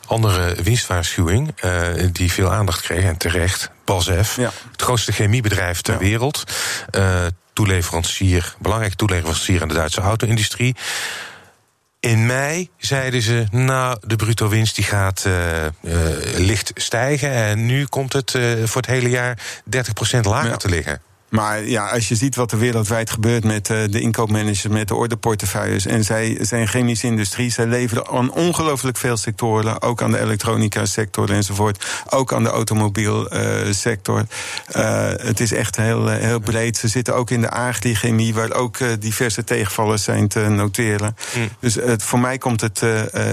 Andere 0.06 0.62
winstwaarschuwing 0.62 1.54
uh, 1.64 1.80
die 2.12 2.32
veel 2.32 2.52
aandacht 2.52 2.80
kreeg, 2.80 3.04
en 3.04 3.16
terecht, 3.16 3.70
BASF. 3.84 4.36
Ja. 4.36 4.50
Het 4.72 4.82
grootste 4.82 5.12
chemiebedrijf 5.12 5.80
ter 5.80 5.92
ja. 5.92 5.98
wereld. 5.98 6.44
Uh, 6.90 7.22
toeleverancier, 7.52 8.54
belangrijk 8.58 8.94
toeleverancier 8.94 9.62
aan 9.62 9.68
de 9.68 9.74
Duitse 9.74 10.00
auto-industrie. 10.00 10.76
In 12.00 12.26
mei 12.26 12.70
zeiden 12.78 13.22
ze, 13.22 13.46
nou, 13.50 13.98
de 14.06 14.16
bruto 14.16 14.48
winst 14.48 14.74
die 14.74 14.84
gaat 14.84 15.24
uh, 15.26 15.64
uh, 15.64 15.70
licht 16.36 16.70
stijgen. 16.74 17.30
En 17.30 17.66
nu 17.66 17.84
komt 17.84 18.12
het 18.12 18.34
uh, 18.34 18.64
voor 18.64 18.80
het 18.80 18.90
hele 18.90 19.08
jaar 19.08 19.38
30% 19.76 20.20
lager 20.20 20.50
ja. 20.50 20.56
te 20.56 20.68
liggen. 20.68 21.00
Maar 21.34 21.64
ja, 21.64 21.88
als 21.88 22.08
je 22.08 22.14
ziet 22.14 22.36
wat 22.36 22.52
er 22.52 22.58
wereldwijd 22.58 23.10
gebeurt 23.10 23.44
met 23.44 23.68
uh, 23.68 23.78
de 23.90 24.00
inkoopmanagers, 24.00 24.66
met 24.66 24.88
de 24.88 24.94
orderportefeuilles. 24.94 25.86
En 25.86 26.04
zij 26.04 26.38
zijn 26.40 26.68
chemische 26.68 27.06
industrie, 27.06 27.50
zij 27.50 27.66
leveren 27.66 28.06
aan 28.06 28.32
ongelooflijk 28.32 28.96
veel 28.96 29.16
sectoren. 29.16 29.82
Ook 29.82 30.02
aan 30.02 30.10
de 30.10 30.20
elektronica 30.20 30.84
sector 30.84 31.30
enzovoort. 31.30 31.84
Ook 32.08 32.32
aan 32.32 32.42
de 32.42 32.48
automobielsector. 32.48 34.18
Uh, 34.76 34.82
uh, 34.82 35.08
het 35.16 35.40
is 35.40 35.52
echt 35.52 35.76
heel, 35.76 36.08
heel 36.08 36.38
breed. 36.38 36.76
Ze 36.76 36.88
zitten 36.88 37.14
ook 37.14 37.30
in 37.30 37.40
de 37.40 37.50
agri-chemie, 37.50 38.34
waar 38.34 38.52
ook 38.52 38.78
diverse 39.00 39.44
tegenvallers 39.44 40.02
zijn 40.02 40.28
te 40.28 40.40
noteren. 40.48 41.16
Mm. 41.36 41.48
Dus 41.60 41.76
voor 41.96 42.20
mij 42.20 42.38
komt 42.38 42.60
het 42.60 42.82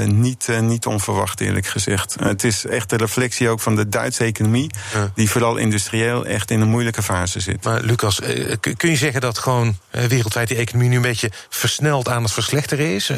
niet, 0.05 0.47
niet 0.61 0.85
onverwacht, 0.85 1.41
eerlijk 1.41 1.67
gezegd. 1.67 2.15
het 2.19 2.43
is 2.43 2.65
echt 2.65 2.89
de 2.89 2.97
reflectie 2.97 3.49
ook 3.49 3.59
van 3.59 3.75
de 3.75 3.89
Duitse 3.89 4.23
economie, 4.23 4.71
die 5.15 5.29
vooral 5.29 5.57
industrieel 5.57 6.25
echt 6.25 6.51
in 6.51 6.61
een 6.61 6.69
moeilijke 6.69 7.03
fase 7.03 7.39
zit. 7.39 7.63
Maar 7.63 7.90
Lucas, 7.91 8.19
kun 8.59 8.89
je 8.89 8.95
zeggen 8.95 9.21
dat 9.21 9.37
gewoon 9.37 9.77
wereldwijd 9.89 10.47
die 10.47 10.57
economie 10.57 10.89
nu 10.89 10.95
een 10.95 11.01
beetje 11.01 11.31
versneld 11.49 12.09
aan 12.09 12.23
het 12.23 12.31
verslechteren 12.31 12.85
is? 12.85 13.05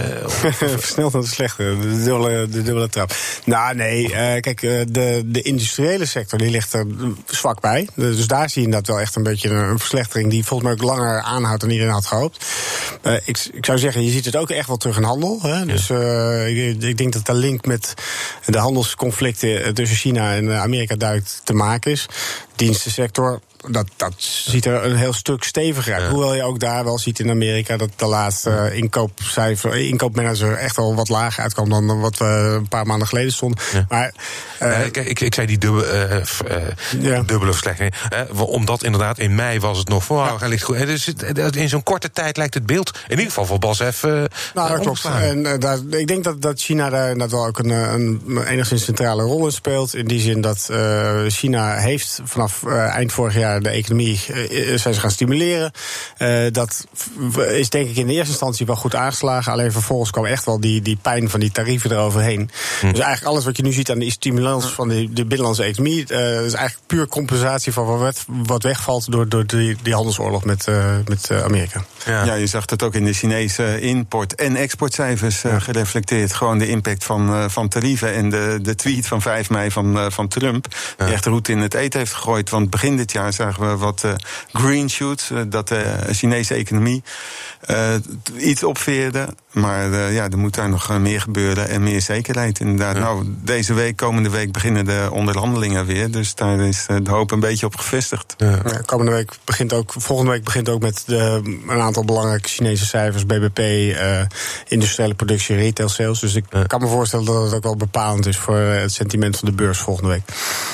versneld 0.58 1.13
aan 1.13 1.22
het 1.22 1.30
slechteren, 1.30 1.82
de 1.82 2.03
dubbele, 2.03 2.48
de 2.50 2.62
dubbele 2.62 2.89
trap. 2.89 3.15
Nou, 3.46 3.75
nee, 3.75 4.10
kijk, 4.39 4.62
de, 4.62 5.22
de 5.25 5.42
industriële 5.42 6.06
sector 6.06 6.39
die 6.39 6.50
ligt 6.50 6.74
er 6.74 6.86
zwak 7.25 7.62
bij. 7.62 7.88
Dus 7.96 8.27
daar 8.27 8.50
zie 8.50 8.62
je 8.62 8.72
dat 8.72 8.88
wel 8.88 9.00
echt 9.00 9.15
een 9.15 9.24
beetje 9.24 9.50
een 9.50 9.80
verslechtering 9.80 10.30
die 10.30 10.46
volgens 10.46 10.70
mij 10.70 10.77
ook 10.77 10.98
langer 10.98 11.22
aanhoudt 11.22 11.62
dan 11.62 11.70
iedereen 11.70 11.94
had 11.94 12.06
gehoopt. 12.06 12.46
Ik, 13.25 13.50
ik 13.53 13.65
zou 13.65 13.77
zeggen, 13.77 14.06
je 14.06 14.12
ziet 14.12 14.25
het 14.25 14.36
ook 14.36 14.50
echt 14.50 14.68
wel 14.68 14.77
terug 14.77 14.98
in 14.98 15.03
handel. 15.03 15.39
Hè? 15.42 15.65
Dus 15.65 15.89
ik, 16.50 16.82
ik, 16.82 16.98
denk 16.98 17.13
dat 17.13 17.25
de 17.25 17.34
link 17.34 17.65
met 17.65 17.94
de 18.46 18.58
handelsconflicten 18.58 19.74
tussen 19.74 19.98
China 19.98 20.36
en 20.36 20.51
Amerika 20.51 20.96
duidelijk 20.96 21.30
te 21.44 21.53
maken 21.53 21.92
is. 21.92 22.08
Dienstensector, 22.55 23.39
dat, 23.67 23.88
dat 23.95 24.13
ziet 24.17 24.65
er 24.65 24.86
een 24.86 24.95
heel 24.95 25.13
stuk 25.13 25.43
steviger 25.43 25.93
uit. 25.93 26.03
Ja. 26.03 26.10
Hoewel 26.10 26.33
je 26.36 26.43
ook 26.43 26.60
daar 26.60 26.83
wel 26.83 27.00
ziet 27.00 27.19
in 27.19 27.29
Amerika 27.29 27.77
dat 27.77 27.89
de 27.95 28.05
laatste 28.05 28.69
inkoopcijfer, 28.74 29.75
inkoopmanager 29.75 30.53
echt 30.53 30.77
al 30.77 30.95
wat 30.95 31.10
lager 31.10 31.43
uitkwam 31.43 31.69
dan 31.69 32.00
wat 32.00 32.17
we 32.17 32.25
een 32.25 32.67
paar 32.67 32.86
maanden 32.86 33.07
geleden 33.07 33.31
stonden. 33.31 33.60
Ja. 33.74 33.86
Maar, 33.89 34.13
uh, 34.62 34.86
ik, 34.86 34.98
ik, 34.98 35.19
ik, 35.19 35.33
zei 35.33 35.48
die 35.48 35.57
dubbele, 35.57 36.24
uh, 37.01 37.19
dubbele 37.25 37.51
verslechtering. 37.51 37.93
omdat 38.39 38.83
inderdaad 38.83 39.19
in 39.19 39.36
mei 39.36 39.60
was 39.60 39.77
het 39.77 39.88
nog 39.88 40.03
voor. 40.03 40.38
Ja. 40.39 40.48
Ligt 40.48 40.63
goed. 40.63 40.86
Dus 40.86 41.13
in 41.51 41.69
zo'n 41.69 41.83
korte 41.83 42.12
tijd 42.12 42.38
lijkt 42.38 42.53
het 42.53 42.65
beeld, 42.65 42.91
in 43.03 43.10
ieder 43.10 43.25
geval 43.25 43.45
voor 43.45 43.60
BASF. 43.60 44.03
Uh, 44.03 44.24
nou, 44.53 44.69
dat 44.69 44.79
klopt. 44.79 45.05
En, 45.05 45.60
daar, 45.60 45.77
ik 45.89 46.07
denk 46.07 46.24
dat, 46.24 46.41
dat 46.41 46.60
China 46.60 46.89
daar 46.89 47.10
inderdaad 47.10 47.31
wel 47.31 47.45
ook 47.45 47.60
een, 47.60 47.69
een 47.69 48.43
enigszins 48.45 48.83
centrale 48.83 49.24
rol 49.24 49.45
in 49.45 49.51
speelt. 49.51 49.95
In 49.95 50.05
die 50.05 50.19
zin 50.19 50.41
dat 50.41 50.69
China 51.27 51.75
heeft 51.75 52.19
vanaf 52.24 52.52
eind 52.67 53.12
vorig 53.12 53.36
jaar 53.36 53.62
de 53.62 53.69
economie 53.69 54.22
uh, 54.29 54.77
zijn 54.77 54.93
ze 54.93 55.00
gaan 55.00 55.12
stimuleren. 55.12 55.72
Uh, 56.17 56.51
dat 56.51 56.86
is 57.38 57.69
denk 57.69 57.89
ik 57.89 57.95
in 57.95 58.07
de 58.07 58.13
eerste 58.13 58.29
instantie 58.29 58.65
wel 58.65 58.75
goed 58.75 58.95
aangeslagen. 58.95 59.51
Alleen 59.51 59.72
vervolgens 59.72 60.12
kwam 60.12 60.25
echt 60.25 60.45
wel 60.45 60.60
die, 60.60 60.81
die 60.81 60.98
pijn 61.01 61.29
van 61.29 61.39
die 61.39 61.51
tarieven 61.51 61.91
eroverheen. 61.91 62.50
Hm. 62.79 62.91
Dus 62.91 63.00
eigenlijk 63.00 63.24
alles 63.24 63.45
wat 63.45 63.57
je 63.57 63.63
nu 63.63 63.72
ziet 63.72 63.91
aan 63.91 64.00
de 64.00 64.12
stimulans 64.12 64.66
van 64.66 64.87
de, 64.87 65.13
de 65.13 65.25
binnenlandse 65.25 65.63
economie... 65.63 66.05
Uh, 66.11 66.46
is 66.46 66.53
eigenlijk 66.53 66.87
puur 66.87 67.07
compensatie 67.07 67.74
van 67.74 67.85
wat, 67.85 68.25
wat 68.27 68.63
wegvalt... 68.63 69.11
door, 69.11 69.29
door 69.29 69.46
die, 69.46 69.77
die 69.81 69.94
handelsoorlog 69.94 70.46
met, 70.46 70.68
met 71.07 71.31
Amerika. 71.44 71.83
Ja. 72.05 72.24
ja. 72.24 72.33
je 72.33 72.48
zag 72.48 72.70
het 72.70 72.83
ook 72.83 72.94
in 72.94 73.05
de 73.05 73.13
Chinese 73.13 73.79
import- 73.79 74.35
en 74.35 74.55
exportcijfers 74.55 75.42
ja. 75.42 75.59
gereflecteerd. 75.59 76.33
Gewoon 76.33 76.57
de 76.57 76.68
impact 76.68 77.03
van, 77.03 77.51
van 77.51 77.68
tarieven 77.68 78.13
en 78.13 78.29
de, 78.29 78.59
de 78.61 78.75
tweet 78.75 79.07
van 79.07 79.22
5 79.22 79.50
mei 79.50 79.72
van, 79.72 80.11
van 80.11 80.27
Trump... 80.27 80.68
die 80.98 81.13
echt 81.13 81.25
roet 81.25 81.48
in 81.48 81.57
het 81.57 81.74
eten 81.74 82.00
heeft 82.00 82.13
gegooid. 82.13 82.32
Want 82.50 82.69
begin 82.69 82.98
dit 82.98 83.11
jaar 83.11 83.33
zagen 83.33 83.69
we 83.69 83.77
wat 83.77 84.03
uh, 84.05 84.13
green 84.53 84.89
shoots, 84.89 85.31
uh, 85.31 85.41
dat 85.48 85.67
de 85.67 86.00
Chinese 86.11 86.53
economie 86.53 87.03
iets 88.37 88.63
opveerde. 88.63 89.27
Maar 89.53 90.11
ja, 90.11 90.29
er 90.29 90.37
moet 90.37 90.55
daar 90.55 90.70
nog 90.70 91.00
meer 91.00 91.22
gebeuren 91.22 91.70
en 91.70 91.83
meer 91.83 92.01
zekerheid 92.01 92.59
inderdaad. 92.59 92.96
Ja. 92.96 93.01
Nou, 93.01 93.25
deze 93.27 93.74
week, 93.74 93.96
komende 93.96 94.29
week 94.29 94.51
beginnen 94.51 94.85
de 94.85 95.07
onderhandelingen 95.11 95.85
weer. 95.85 96.11
Dus 96.11 96.35
daar 96.35 96.59
is 96.59 96.85
de 97.03 97.09
hoop 97.11 97.31
een 97.31 97.39
beetje 97.39 97.66
op 97.66 97.75
gevestigd. 97.75 98.33
Ja. 98.37 98.59
Ja, 98.66 98.81
komende 98.85 99.11
week 99.11 99.31
begint 99.44 99.74
ook, 99.74 99.94
volgende 99.98 100.31
week 100.31 100.44
begint 100.44 100.70
ook 100.70 100.81
met 100.81 101.03
de, 101.05 101.42
een 101.68 101.81
aantal 101.81 102.05
belangrijke 102.05 102.50
Chinese 102.50 102.85
cijfers. 102.85 103.25
BBP, 103.25 103.59
industriële 104.68 105.13
productie, 105.13 105.55
retail 105.55 105.89
sales. 105.89 106.20
Dus 106.20 106.35
ik 106.35 106.46
kan 106.68 106.81
me 106.81 106.87
voorstellen 106.87 107.25
dat 107.25 107.44
het 107.44 107.53
ook 107.53 107.63
wel 107.63 107.75
bepalend 107.75 108.25
is 108.25 108.37
voor 108.37 108.57
het 108.57 108.94
sentiment 108.94 109.37
van 109.37 109.50
de 109.50 109.55
beurs 109.55 109.77
volgende 109.77 110.09
week. 110.09 110.24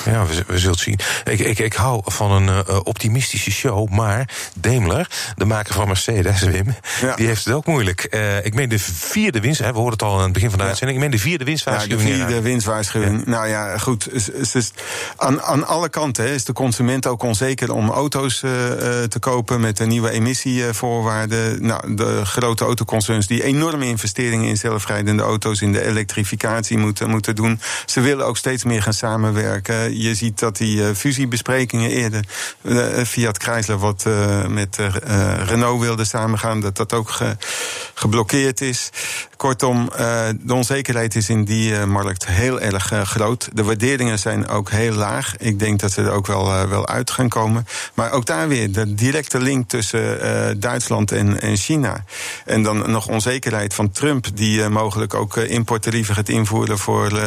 Ja, 0.04 0.26
we, 0.26 0.44
we 0.46 0.58
zullen 0.58 0.74
het 0.74 0.80
zien. 0.80 0.98
Ik, 1.24 1.38
ik, 1.38 1.58
ik 1.58 1.72
hou 1.72 2.02
van 2.04 2.30
een 2.30 2.64
uh, 2.68 2.80
optimistische 2.82 3.50
show, 3.50 3.88
maar 3.88 4.28
Daimler, 4.58 5.10
de 5.36 5.44
maker 5.44 5.74
van 5.74 5.86
Mercedes, 5.86 6.40
Wim, 6.40 6.74
ja. 7.00 7.16
die 7.16 7.26
heeft 7.26 7.44
het 7.44 7.54
ook 7.54 7.66
moeilijk. 7.66 8.06
Uh, 8.10 8.44
ik 8.44 8.54
meen 8.54 8.68
de 8.70 8.78
vierde 8.78 9.40
winst, 9.40 9.60
hè, 9.60 9.72
we 9.72 9.78
hoorden 9.78 9.92
het 9.92 10.02
al 10.02 10.16
aan 10.16 10.22
het 10.22 10.32
begin 10.32 10.48
van 10.48 10.58
de 10.58 10.64
ja. 10.64 10.70
uitzending, 10.70 10.98
ik 10.98 11.04
meen 11.04 11.16
de 11.16 11.22
vierde 11.22 11.44
winstwaarschuwing. 11.44 12.08
Ja, 12.08 12.16
de 12.16 12.24
vierde 12.24 12.40
winstwaarschuwing. 12.40 13.22
Ja. 13.24 13.30
Nou 13.30 13.48
ja, 13.48 13.78
goed. 13.78 14.10
Dus, 14.12 14.50
dus 14.52 14.70
aan, 15.16 15.42
aan 15.42 15.66
alle 15.66 15.88
kanten 15.88 16.24
hè, 16.24 16.34
is 16.34 16.44
de 16.44 16.52
consument 16.52 17.06
ook 17.06 17.22
onzeker 17.22 17.72
om 17.72 17.90
auto's 17.90 18.42
uh, 18.42 18.50
te 19.02 19.18
kopen 19.20 19.60
met 19.60 19.76
de 19.76 19.86
nieuwe 19.86 20.10
emissievoorwaarden. 20.10 21.66
Nou, 21.66 21.94
de 21.94 22.24
grote 22.24 22.64
autoconcerns 22.64 23.26
die 23.26 23.42
enorme 23.42 23.86
investeringen 23.86 24.48
in 24.48 24.56
zelfrijdende 24.56 25.22
auto's, 25.22 25.60
in 25.60 25.72
de 25.72 25.86
elektrificatie 25.86 26.78
moeten, 26.78 27.10
moeten 27.10 27.34
doen. 27.34 27.60
Ze 27.86 28.00
willen 28.00 28.26
ook 28.26 28.36
steeds 28.36 28.64
meer 28.64 28.82
gaan 28.82 28.92
samenwerken. 28.92 30.00
Je 30.00 30.14
ziet 30.14 30.38
dat 30.38 30.56
die 30.56 30.94
fusiebesprekingen 30.94 31.90
eerder 31.90 32.24
uh, 32.62 32.86
Fiat 33.04 33.42
Chrysler 33.42 33.78
wat 33.78 34.04
met 34.48 34.78
Renault 35.44 35.80
wilde 35.80 36.04
samengaan, 36.04 36.60
dat 36.60 36.76
dat 36.76 36.92
ook 36.92 37.10
ge, 37.10 37.36
geblokkeerd 37.94 38.59
is. 38.60 38.90
Kortom, 39.36 39.90
de 40.40 40.54
onzekerheid 40.54 41.14
is 41.14 41.28
in 41.28 41.44
die 41.44 41.86
markt 41.86 42.26
heel 42.26 42.60
erg 42.60 42.92
groot. 43.02 43.48
De 43.52 43.64
waarderingen 43.64 44.18
zijn 44.18 44.48
ook 44.48 44.70
heel 44.70 44.92
laag. 44.92 45.36
Ik 45.36 45.58
denk 45.58 45.80
dat 45.80 45.92
ze 45.92 46.02
er 46.02 46.10
ook 46.10 46.26
wel, 46.26 46.68
wel 46.68 46.88
uit 46.88 47.10
gaan 47.10 47.28
komen. 47.28 47.66
Maar 47.94 48.12
ook 48.12 48.26
daar 48.26 48.48
weer 48.48 48.72
de 48.72 48.94
directe 48.94 49.40
link 49.40 49.68
tussen 49.68 50.60
Duitsland 50.60 51.12
en, 51.12 51.40
en 51.40 51.56
China. 51.56 52.04
En 52.44 52.62
dan 52.62 52.90
nog 52.90 53.08
onzekerheid 53.08 53.74
van 53.74 53.90
Trump, 53.90 54.26
die 54.34 54.68
mogelijk 54.68 55.14
ook 55.14 55.36
importtarieven 55.36 56.14
gaat 56.14 56.28
invoeren 56.28 56.78
voor 56.78 57.20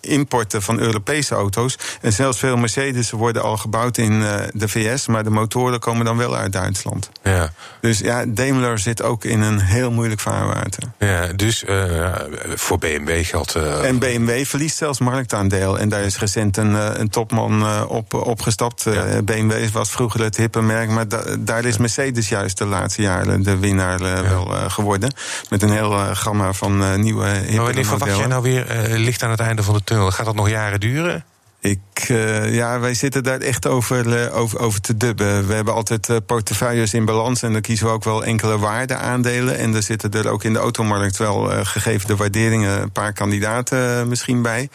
importen 0.00 0.62
van 0.62 0.78
Europese 0.78 1.34
auto's. 1.34 1.78
En 2.00 2.12
zelfs 2.12 2.38
veel 2.38 2.56
Mercedes 2.56 3.10
worden 3.10 3.42
al 3.42 3.56
gebouwd 3.56 3.98
in 3.98 4.20
de 4.52 4.68
VS, 4.68 5.06
maar 5.06 5.24
de 5.24 5.30
motoren 5.30 5.80
komen 5.80 6.04
dan 6.04 6.16
wel 6.16 6.36
uit 6.36 6.52
Duitsland. 6.52 7.10
Ja. 7.22 7.52
Dus 7.80 7.98
ja, 7.98 8.24
Daimler 8.28 8.78
zit 8.78 9.02
ook 9.02 9.24
in 9.24 9.40
een 9.40 9.60
heel 9.60 9.90
moeilijk 9.90 10.20
vaarwater. 10.20 10.61
Ja, 10.98 11.26
dus 11.26 11.64
uh, 11.64 12.14
voor 12.54 12.78
BMW 12.78 13.24
geldt. 13.24 13.56
Uh... 13.56 13.84
En 13.84 13.98
BMW 13.98 14.44
verliest 14.44 14.76
zelfs 14.76 14.98
marktaandeel. 15.00 15.78
En 15.78 15.88
daar 15.88 16.02
is 16.02 16.18
recent 16.18 16.56
een, 16.56 17.00
een 17.00 17.08
topman 17.08 17.86
op 17.88 18.14
opgestapt. 18.14 18.82
Ja. 18.82 19.22
BMW 19.22 19.68
was 19.72 19.90
vroeger 19.90 20.22
het 20.22 20.36
hippe 20.36 20.62
merk, 20.62 20.88
maar 20.88 21.08
da 21.08 21.22
daar 21.38 21.64
is 21.64 21.76
Mercedes 21.76 22.28
juist 22.28 22.58
de 22.58 22.64
laatste 22.64 23.02
jaren 23.02 23.42
de 23.42 23.56
winnaar 23.56 23.98
wel 23.98 24.46
geworden. 24.68 25.14
Met 25.50 25.62
een 25.62 25.70
heel 25.70 25.90
gamma 26.14 26.52
van 26.52 27.00
nieuwe 27.00 27.26
hippe 27.26 27.54
Maar 27.54 27.64
wanneer 27.64 27.84
verwacht 27.84 28.16
jij 28.16 28.26
nou 28.26 28.42
weer 28.42 28.66
licht 28.88 29.22
aan 29.22 29.30
het 29.30 29.40
einde 29.40 29.62
van 29.62 29.74
de 29.74 29.84
tunnel? 29.84 30.10
Gaat 30.10 30.26
dat 30.26 30.34
nog 30.34 30.48
jaren 30.48 30.80
duren? 30.80 31.24
Ik, 31.62 32.08
uh, 32.08 32.54
ja, 32.54 32.80
wij 32.80 32.94
zitten 32.94 33.22
daar 33.22 33.40
echt 33.40 33.66
over, 33.66 34.06
uh, 34.06 34.36
over, 34.36 34.58
over 34.58 34.80
te 34.80 34.96
dubben. 34.96 35.46
We 35.46 35.54
hebben 35.54 35.74
altijd 35.74 36.08
uh, 36.08 36.16
portefeuilles 36.26 36.94
in 36.94 37.04
balans 37.04 37.42
en 37.42 37.52
dan 37.52 37.60
kiezen 37.60 37.86
we 37.86 37.92
ook 37.92 38.04
wel 38.04 38.24
enkele 38.24 38.58
waardeaandelen. 38.58 39.58
En 39.58 39.74
er 39.74 39.82
zitten 39.82 40.10
er 40.10 40.28
ook 40.28 40.44
in 40.44 40.52
de 40.52 40.58
automarkt 40.58 41.16
wel, 41.16 41.64
gegeven 41.64 42.06
de 42.06 42.16
waarderingen, 42.16 42.82
een 42.82 42.92
paar 42.92 43.12
kandidaten 43.12 44.08
misschien 44.08 44.42
bij. 44.42 44.68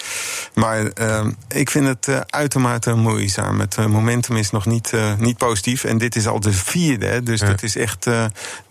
Maar 0.54 0.86
ik 1.48 1.70
vind 1.70 1.88
het 1.88 2.32
uitermate 2.32 2.94
moeizaam. 2.94 3.60
Het 3.60 3.78
momentum 3.88 4.36
is 4.36 4.52
nog 4.52 4.66
niet, 4.66 4.94
niet 5.18 5.38
positief. 5.38 5.84
En 5.84 5.98
dit 5.98 6.16
is 6.16 6.28
al 6.28 6.40
de 6.40 6.54
vierde, 6.54 7.24
dus 7.24 7.40
dat 7.40 7.64
is 7.64 7.76
echt 7.76 8.06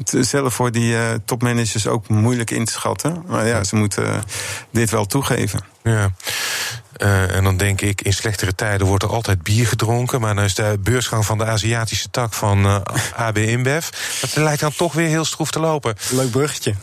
zelf 0.05 0.55
voor 0.55 0.73
die 0.73 0.97
topmanagers 1.25 1.87
ook 1.87 2.09
moeilijk 2.09 2.51
in 2.51 2.65
te 2.65 2.73
schatten. 2.73 3.25
Maar 3.27 3.47
ja, 3.47 3.65
ze 3.65 3.77
moeten 3.77 4.23
dit 4.71 4.91
wel 4.91 5.07
toegeven. 5.07 5.61
Ja. 5.83 6.11
Uh, 7.03 7.35
en 7.35 7.45
dan 7.45 7.57
denk 7.57 7.81
ik, 7.81 8.01
in 8.01 8.13
slechtere 8.13 8.55
tijden 8.55 8.87
wordt 8.87 9.03
er 9.03 9.11
altijd 9.11 9.43
bier 9.43 9.67
gedronken. 9.67 10.21
Maar 10.21 10.35
dan 10.35 10.45
is 10.45 10.55
de 10.55 10.79
beursgang 10.81 11.27
van 11.27 11.39
de 11.39 11.45
Aziatische 11.45 12.11
tak 12.11 12.33
van 12.33 12.67
uh, 12.67 12.75
eh, 12.75 13.27
AB 13.27 13.39
InBev. 13.39 13.89
Dat 14.21 14.37
lijkt 14.37 14.61
dan 14.61 14.73
toch 14.77 14.93
weer 14.93 15.09
heel 15.09 15.25
stroef 15.25 15.51
te 15.51 15.61
lopen. 15.61 15.95
Leuk 16.11 16.31
bruggetje. 16.31 16.75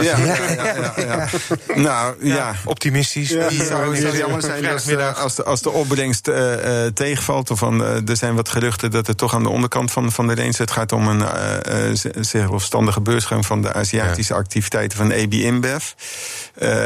Ja, 0.00 0.16
ja, 0.18 0.36
ja, 0.50 0.92
ja, 0.96 1.28
Nou, 1.74 2.26
ja. 2.26 2.54
Optimistisch. 2.64 3.28
Ja, 3.28 3.38
het 3.38 3.66
zou 3.66 3.96
heel 3.96 4.16
jammer 4.16 4.42
zijn 4.42 4.66
als, 4.66 4.96
als, 4.96 5.34
de, 5.34 5.44
als 5.44 5.62
de 5.62 5.70
opbrengst 5.70 6.30
tegenvalt. 6.94 7.50
Of 7.50 7.58
van, 7.58 7.82
er 7.84 8.16
zijn 8.16 8.34
wat 8.34 8.48
geruchten 8.48 8.90
dat 8.90 9.06
het 9.06 9.18
toch 9.18 9.34
aan 9.34 9.42
de 9.42 9.48
onderkant 9.48 9.92
van, 9.92 10.12
van 10.12 10.26
de 10.26 10.34
range... 10.34 10.54
het 10.56 10.70
gaat 10.70 10.92
om 10.92 11.08
een 11.08 11.96
zelfstandige 12.20 13.00
beursgang 13.00 13.46
van 13.46 13.62
de 13.62 13.72
Aziatische 13.72 14.34
activiteiten 14.34 14.98
van 14.98 15.12
AB 15.12 15.32
InBev. 15.32 15.84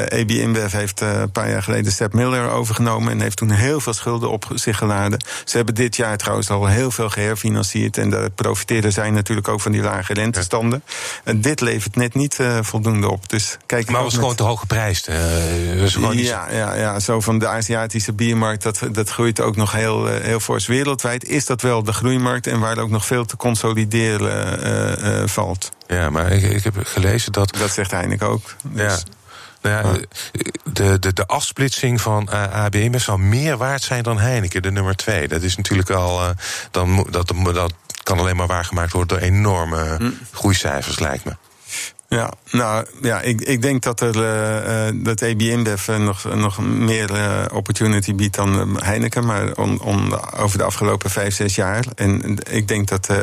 AB 0.09 0.31
InBev 0.31 0.73
heeft 0.73 1.01
een 1.01 1.31
paar 1.33 1.51
jaar 1.51 1.63
geleden 1.63 1.93
Sepp 1.93 2.13
Miller 2.13 2.51
over 2.51 2.70
overgenomen 2.71 3.13
en 3.13 3.21
heeft 3.21 3.37
toen 3.37 3.51
heel 3.51 3.81
veel 3.81 3.93
schulden 3.93 4.31
op 4.31 4.49
zich 4.55 4.77
geladen. 4.77 5.25
Ze 5.45 5.57
hebben 5.57 5.75
dit 5.75 5.97
jaar 5.97 6.17
trouwens 6.17 6.51
al 6.51 6.67
heel 6.67 6.91
veel 6.91 7.11
geherfinancierd. 7.11 7.99
En 7.99 8.11
daar 8.11 8.31
profiteren 8.31 8.93
zij 8.93 9.11
natuurlijk 9.11 9.49
ook 9.49 9.61
van 9.61 9.73
die 9.73 9.83
lage 9.83 10.15
rentestanden. 10.15 10.83
En 11.25 11.41
dit 11.41 11.61
levert 11.61 11.97
net 11.97 12.15
niet 12.15 12.39
uh, 12.39 12.59
voldoende 12.63 13.11
op. 13.11 13.29
Dus 13.29 13.57
kijk 13.67 13.91
maar 13.91 14.03
was 14.03 14.13
met... 14.13 14.21
gewoon 14.21 14.37
te 14.37 14.43
hoog 14.43 14.61
geprijsd. 14.61 15.09
Uh, 15.09 15.89
ja, 16.13 16.47
ja, 16.51 16.75
ja, 16.75 17.01
zo 17.01 17.21
van 17.21 17.39
de 17.39 17.47
Aziatische 17.47 18.13
biermarkt, 18.13 18.63
dat, 18.63 18.81
dat 18.93 19.11
groeit 19.11 19.41
ook 19.41 19.57
nog 19.57 19.73
heel, 19.73 20.09
uh, 20.09 20.21
heel 20.21 20.41
fors 20.41 20.67
wereldwijd. 20.67 21.25
Is 21.25 21.47
dat 21.47 21.63
wel 21.63 21.83
de 21.83 21.93
groeimarkt 21.93 22.47
en 22.47 22.61
waar 22.61 22.79
ook 22.79 22.91
nog 22.91 23.07
veel 23.07 23.25
te 23.25 23.37
consolideren 23.37 25.29
valt. 25.29 25.71
Ja, 25.87 26.11
maar 26.11 26.33
ik, 26.33 26.43
ik 26.43 26.65
heb 26.65 26.75
gelezen 26.83 27.33
dat. 27.33 27.57
Dat 27.59 27.71
zegt 27.71 27.91
Heineken 27.91 28.27
ook. 28.27 28.55
Dus... 28.63 28.83
Ja. 28.83 29.19
Nou 29.63 29.99
ja, 29.99 30.01
de, 30.73 30.99
de, 30.99 31.13
de 31.13 31.27
afsplitsing 31.27 32.01
van 32.01 32.29
uh, 32.33 32.53
ABM 32.53 32.99
zal 32.99 33.17
meer 33.17 33.57
waard 33.57 33.83
zijn 33.83 34.03
dan 34.03 34.19
Heineken, 34.19 34.63
de 34.63 34.71
nummer 34.71 34.97
twee. 34.97 35.29
Dat 35.29 35.43
is 35.43 35.57
natuurlijk 35.57 35.91
al. 35.91 36.23
Uh, 36.23 36.31
dan, 36.71 37.07
dat, 37.11 37.33
dat 37.53 37.73
kan 38.03 38.19
alleen 38.19 38.37
maar 38.37 38.47
waargemaakt 38.47 38.93
worden 38.93 39.19
door 39.19 39.27
enorme 39.27 39.97
hm. 39.99 40.11
groeicijfers, 40.33 40.99
lijkt 40.99 41.25
me. 41.25 41.37
Ja, 42.17 42.33
nou 42.51 42.87
ja, 43.03 43.21
ik, 43.21 43.41
ik 43.41 43.63
denk 43.63 43.83
dat 43.83 44.01
er 44.01 44.17
uh, 44.17 45.03
dat 45.05 45.23
AB 45.23 45.41
InBev 45.41 45.89
nog, 45.89 46.35
nog 46.35 46.59
meer 46.61 47.11
uh, 47.11 47.45
opportunity 47.53 48.15
biedt 48.15 48.37
dan 48.37 48.81
Heineken, 48.83 49.27
maar 49.27 49.53
on, 49.55 49.81
on, 49.81 50.33
over 50.37 50.59
de 50.59 50.65
afgelopen 50.65 51.11
vijf, 51.11 51.35
zes 51.35 51.55
jaar. 51.55 51.85
En 51.95 52.39
ik 52.51 52.69
denk 52.69 52.89
dat 52.89 53.09
uh, 53.11 53.17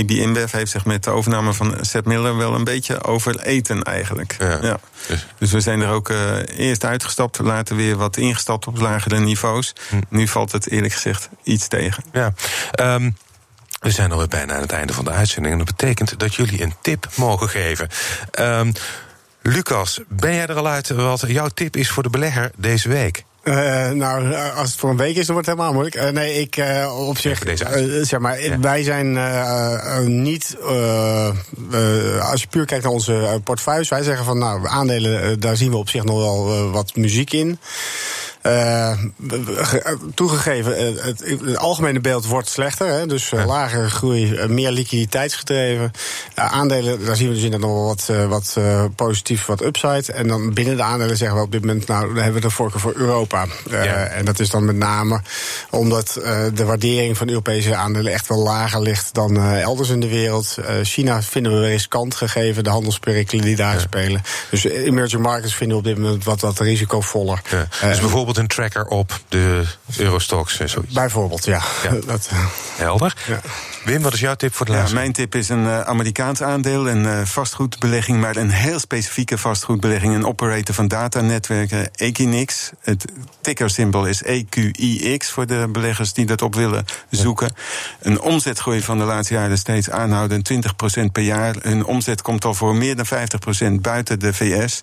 AB 0.00 0.10
InBev 0.10 0.52
heeft 0.52 0.70
zich 0.70 0.84
met 0.84 1.04
de 1.04 1.10
overname 1.10 1.52
van 1.52 1.74
Sepp 1.80 2.06
Miller 2.06 2.36
wel 2.36 2.54
een 2.54 2.64
beetje 2.64 3.02
overeten 3.02 3.82
eigenlijk. 3.82 4.36
Ja. 4.38 4.58
ja. 4.62 4.80
Dus. 5.08 5.26
dus 5.38 5.52
we 5.52 5.60
zijn 5.60 5.80
er 5.80 5.90
ook 5.90 6.12
eerst 6.56 6.84
uitgestapt, 6.84 7.38
later 7.38 7.76
weer 7.76 7.96
wat 7.96 8.16
ingestapt 8.16 8.66
op 8.66 8.80
lagere 8.80 9.18
niveaus. 9.18 9.72
Hm. 9.88 9.96
Nu 10.08 10.28
valt 10.28 10.52
het 10.52 10.70
eerlijk 10.70 10.92
gezegd 10.92 11.28
iets 11.42 11.68
tegen. 11.68 12.04
Ja. 12.12 12.32
Um, 12.94 13.16
we 13.80 13.90
zijn 13.90 14.12
alweer 14.12 14.28
bijna 14.28 14.54
aan 14.54 14.60
het 14.60 14.72
einde 14.72 14.92
van 14.92 15.04
de 15.04 15.10
uitzending. 15.10 15.52
En 15.52 15.64
dat 15.64 15.76
betekent 15.76 16.18
dat 16.18 16.34
jullie 16.34 16.62
een 16.62 16.74
tip 16.80 17.08
mogen 17.14 17.48
geven. 17.48 17.88
Um, 18.40 18.72
Lucas, 19.42 20.00
ben 20.08 20.34
jij 20.34 20.46
er 20.46 20.56
al 20.56 20.66
uit 20.66 20.88
wat 20.88 21.24
jouw 21.26 21.48
tip 21.48 21.76
is 21.76 21.90
voor 21.90 22.02
de 22.02 22.10
belegger 22.10 22.50
deze 22.56 22.88
week? 22.88 23.24
Uh, 23.44 23.90
nou, 23.90 24.34
als 24.34 24.70
het 24.70 24.80
voor 24.80 24.90
een 24.90 24.96
week 24.96 25.16
is, 25.16 25.26
dan 25.26 25.34
wordt 25.34 25.48
het 25.48 25.58
helemaal 25.58 25.80
moeilijk. 25.80 26.04
Uh, 26.04 26.08
nee, 26.10 26.40
ik 26.40 26.56
uh, 26.56 27.08
op 27.08 27.18
zich. 27.18 27.42
zeg 28.02 28.18
maar, 28.18 28.42
ja. 28.42 28.60
wij 28.60 28.82
zijn 28.82 29.12
niet. 30.22 30.56
als 32.20 32.40
je 32.40 32.46
puur 32.50 32.64
kijkt 32.64 32.84
naar 32.84 32.92
onze 32.92 33.40
portefeuilles, 33.44 33.88
wij 33.88 34.02
zeggen 34.02 34.24
van 34.24 34.38
nou, 34.38 34.68
aandelen, 34.68 35.40
daar 35.40 35.56
zien 35.56 35.70
we 35.70 35.76
op 35.76 35.88
zich 35.88 36.04
nog 36.04 36.18
wel 36.18 36.70
wat 36.70 36.96
muziek 36.96 37.32
in. 37.32 37.58
Uh, 38.42 38.92
toegegeven, 40.14 40.94
uh, 40.94 41.02
het, 41.04 41.20
het, 41.24 41.56
algemene 41.56 42.00
beeld 42.00 42.26
wordt 42.26 42.48
slechter. 42.48 42.86
Hè, 42.86 43.06
dus 43.06 43.32
uh, 43.32 43.46
lagere 43.46 43.90
groei, 43.90 44.46
meer 44.48 44.70
liquiditeitsgedreven. 44.70 45.92
aandelen, 46.34 47.04
daar 47.04 47.16
zien 47.16 47.28
we 47.28 47.34
dus 47.34 47.42
inderdaad 47.42 47.68
nog 47.68 47.78
wel 47.78 47.86
wat, 48.28 48.56
wat 48.56 48.58
positief, 48.94 49.46
wat 49.46 49.62
upside. 49.62 50.12
En 50.12 50.28
dan 50.28 50.54
binnen 50.54 50.76
de 50.76 50.82
aandelen 50.82 51.16
zeggen 51.16 51.36
we 51.36 51.44
op 51.44 51.52
dit 51.52 51.60
moment, 51.60 51.86
nou, 51.86 52.06
dan 52.06 52.16
hebben 52.16 52.34
we 52.34 52.48
de 52.48 52.54
voorkeur 52.54 52.80
voor 52.80 52.94
Europa. 52.96 53.46
Ja. 53.70 53.84
En 53.84 54.24
dat 54.24 54.40
is 54.40 54.50
dan 54.50 54.64
met 54.64 54.76
name 54.76 55.20
omdat 55.70 56.20
de 56.54 56.64
waardering 56.64 57.16
van 57.16 57.28
Europese 57.28 57.74
aandelen 57.74 58.12
echt 58.12 58.28
wel 58.28 58.42
lager 58.42 58.80
ligt 58.80 59.14
dan 59.14 59.42
elders 59.42 59.88
in 59.88 60.00
de 60.00 60.08
wereld. 60.08 60.56
China 60.82 61.22
vinden 61.22 61.60
we 61.60 61.66
riskant 61.66 62.14
gegeven 62.14 62.64
de 62.64 62.70
handelsperikelen 62.70 63.44
die 63.44 63.56
daar 63.56 63.74
ja. 63.74 63.80
spelen. 63.80 64.22
Dus 64.50 64.64
emerging 64.64 65.22
markets 65.22 65.54
vinden 65.54 65.76
we 65.76 65.82
op 65.82 65.88
dit 65.88 66.04
moment 66.04 66.24
wat, 66.24 66.40
wat 66.40 66.58
risicovoller. 66.58 67.42
Ja. 67.50 67.88
Dus 67.88 68.00
bijvoorbeeld 68.00 68.29
een 68.36 68.46
tracker 68.46 68.86
op 68.86 69.20
de 69.28 69.64
Eurostox 69.96 70.60
en 70.60 70.68
zoiets. 70.68 70.94
Bijvoorbeeld, 70.94 71.44
ja. 71.44 71.62
ja. 71.82 71.90
Dat, 72.06 72.28
uh, 72.32 72.46
Helder. 72.76 73.16
Ja. 73.26 73.40
Wim, 73.84 74.02
wat 74.02 74.12
is 74.12 74.20
jouw 74.20 74.34
tip 74.34 74.54
voor 74.54 74.66
de 74.66 74.72
laatste? 74.72 74.94
Ja, 74.94 75.00
mijn 75.00 75.12
tip 75.12 75.34
is 75.34 75.48
een 75.48 75.64
uh, 75.64 75.80
Amerikaans 75.80 76.42
aandeel, 76.42 76.88
een 76.88 77.04
uh, 77.04 77.20
vastgoedbelegging, 77.24 78.20
maar 78.20 78.36
een 78.36 78.50
heel 78.50 78.78
specifieke 78.78 79.38
vastgoedbelegging. 79.38 80.14
Een 80.14 80.26
operator 80.26 80.74
van 80.74 80.88
datanetwerken, 80.88 81.90
Equinix. 81.94 82.70
Het 82.80 83.04
tickersymbool 83.40 84.06
is 84.06 84.22
EQIX 84.22 85.30
voor 85.30 85.46
de 85.46 85.68
beleggers 85.72 86.12
die 86.12 86.26
dat 86.26 86.42
op 86.42 86.54
willen 86.54 86.84
zoeken. 87.10 87.54
Een 88.00 88.20
omzetgroei 88.20 88.82
van 88.82 88.98
de 88.98 89.04
laatste 89.04 89.34
jaren 89.34 89.58
steeds 89.58 89.90
aanhouden, 89.90 90.42
20% 90.52 91.12
per 91.12 91.22
jaar. 91.22 91.56
Een 91.60 91.84
omzet 91.84 92.22
komt 92.22 92.44
al 92.44 92.54
voor 92.54 92.76
meer 92.76 92.96
dan 92.96 93.06
50% 93.78 93.80
buiten 93.80 94.18
de 94.18 94.34
VS. 94.34 94.80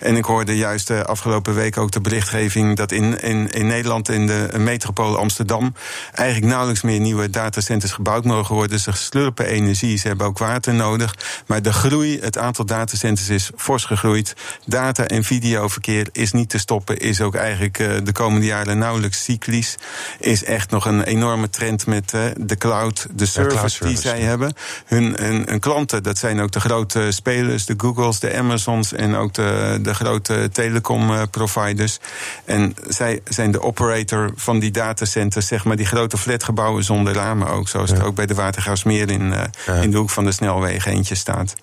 En 0.00 0.16
ik 0.16 0.24
hoorde 0.24 0.56
juist 0.56 0.86
de 0.86 1.04
afgelopen 1.04 1.54
week 1.54 1.76
ook 1.76 1.90
de 1.90 2.00
berichtgeving 2.00 2.76
dat 2.76 2.92
in, 2.92 3.20
in, 3.20 3.50
in 3.50 3.66
Nederland, 3.66 4.08
in 4.08 4.26
de 4.26 4.48
metropool 4.56 5.18
Amsterdam, 5.18 5.74
eigenlijk 6.12 6.46
nauwelijks 6.46 6.82
meer 6.82 7.00
nieuwe 7.00 7.30
datacenters 7.30 7.92
gebouwd 7.92 8.24
worden. 8.44 8.80
Ze 8.80 8.92
slurpen 8.92 9.46
energie, 9.46 9.98
ze 9.98 10.08
hebben 10.08 10.26
ook 10.26 10.38
water 10.38 10.74
nodig. 10.74 11.14
Maar 11.46 11.62
de 11.62 11.72
groei, 11.72 12.20
het 12.20 12.38
aantal 12.38 12.64
datacenters 12.64 13.28
is 13.28 13.50
fors 13.56 13.84
gegroeid. 13.84 14.34
Data- 14.66 15.06
en 15.06 15.24
videoverkeer 15.24 16.08
is 16.12 16.32
niet 16.32 16.48
te 16.48 16.58
stoppen, 16.58 16.98
is 16.98 17.20
ook 17.20 17.34
eigenlijk 17.34 17.78
uh, 17.78 17.96
de 18.04 18.12
komende 18.12 18.46
jaren 18.46 18.78
nauwelijks 18.78 19.24
cyclisch. 19.24 19.76
Is 20.18 20.44
echt 20.44 20.70
nog 20.70 20.86
een 20.86 21.02
enorme 21.02 21.50
trend 21.50 21.86
met 21.86 22.12
uh, 22.14 22.22
de 22.36 22.56
cloud, 22.56 23.06
de 23.14 23.26
service 23.26 23.84
die 23.84 23.98
zij 23.98 24.20
hebben. 24.20 24.52
Hun, 24.86 25.14
hun, 25.18 25.44
hun, 25.48 25.60
klanten, 25.60 26.02
dat 26.02 26.18
zijn 26.18 26.40
ook 26.40 26.50
de 26.50 26.60
grote 26.60 27.10
spelers, 27.10 27.66
de 27.66 27.74
Googles, 27.76 28.20
de 28.20 28.36
Amazons 28.36 28.92
en 28.92 29.14
ook 29.14 29.34
de, 29.34 29.78
de 29.82 29.94
grote 29.94 30.48
telecom 30.52 31.10
uh, 31.10 31.22
providers. 31.30 31.98
En 32.44 32.76
zij 32.88 33.20
zijn 33.24 33.50
de 33.50 33.62
operator 33.62 34.30
van 34.34 34.58
die 34.58 34.70
datacenters, 34.70 35.46
zeg 35.46 35.64
maar, 35.64 35.76
die 35.76 35.86
grote 35.86 36.18
flatgebouwen 36.18 36.84
zonder 36.84 37.14
ramen 37.14 37.48
ook, 37.48 37.68
zoals 37.68 37.90
ja. 37.90 37.96
het 37.96 38.04
ook 38.04 38.14
bij 38.14 38.25
de 38.26 38.34
Watergraafsmeer 38.34 39.10
in, 39.10 39.34
ja. 39.66 39.74
in 39.74 39.90
de 39.90 39.96
hoek 39.96 40.10
van 40.10 40.24
de 40.24 40.32
snelwegen 40.32 40.92
eentje 40.92 41.14
staat. 41.14 41.54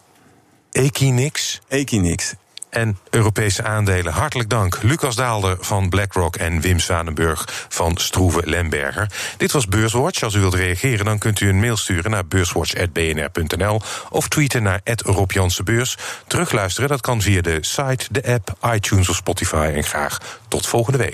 Equinix? 0.71 1.61
Equinix. 1.67 2.33
En 2.69 2.97
Europese 3.09 3.63
aandelen. 3.63 4.13
Hartelijk 4.13 4.49
dank. 4.49 4.79
Lucas 4.81 5.15
Daalder 5.15 5.57
van 5.59 5.89
BlackRock 5.89 6.35
en 6.35 6.61
Wim 6.61 6.79
Zwanenburg 6.79 7.65
van 7.69 7.97
Stroeve 7.97 8.41
Lemberger. 8.45 9.11
Dit 9.37 9.51
was 9.51 9.67
Beurswatch. 9.67 10.23
Als 10.23 10.33
u 10.33 10.39
wilt 10.39 10.53
reageren, 10.53 11.05
dan 11.05 11.17
kunt 11.17 11.39
u 11.39 11.49
een 11.49 11.59
mail 11.59 11.77
sturen 11.77 12.11
naar 12.11 12.25
beurswatch.bnr.nl 12.25 13.81
of 14.09 14.27
tweeten 14.27 14.63
naar 14.63 14.81
Rob 14.83 15.31
Beurs. 15.63 15.97
Terugluisteren, 16.27 16.89
dat 16.89 17.01
kan 17.01 17.21
via 17.21 17.41
de 17.41 17.57
site, 17.61 18.05
de 18.11 18.23
app, 18.25 18.73
iTunes 18.73 19.09
of 19.09 19.15
Spotify. 19.15 19.71
En 19.75 19.83
graag 19.83 20.39
tot 20.47 20.67
volgende 20.67 20.97
week. 20.97 21.01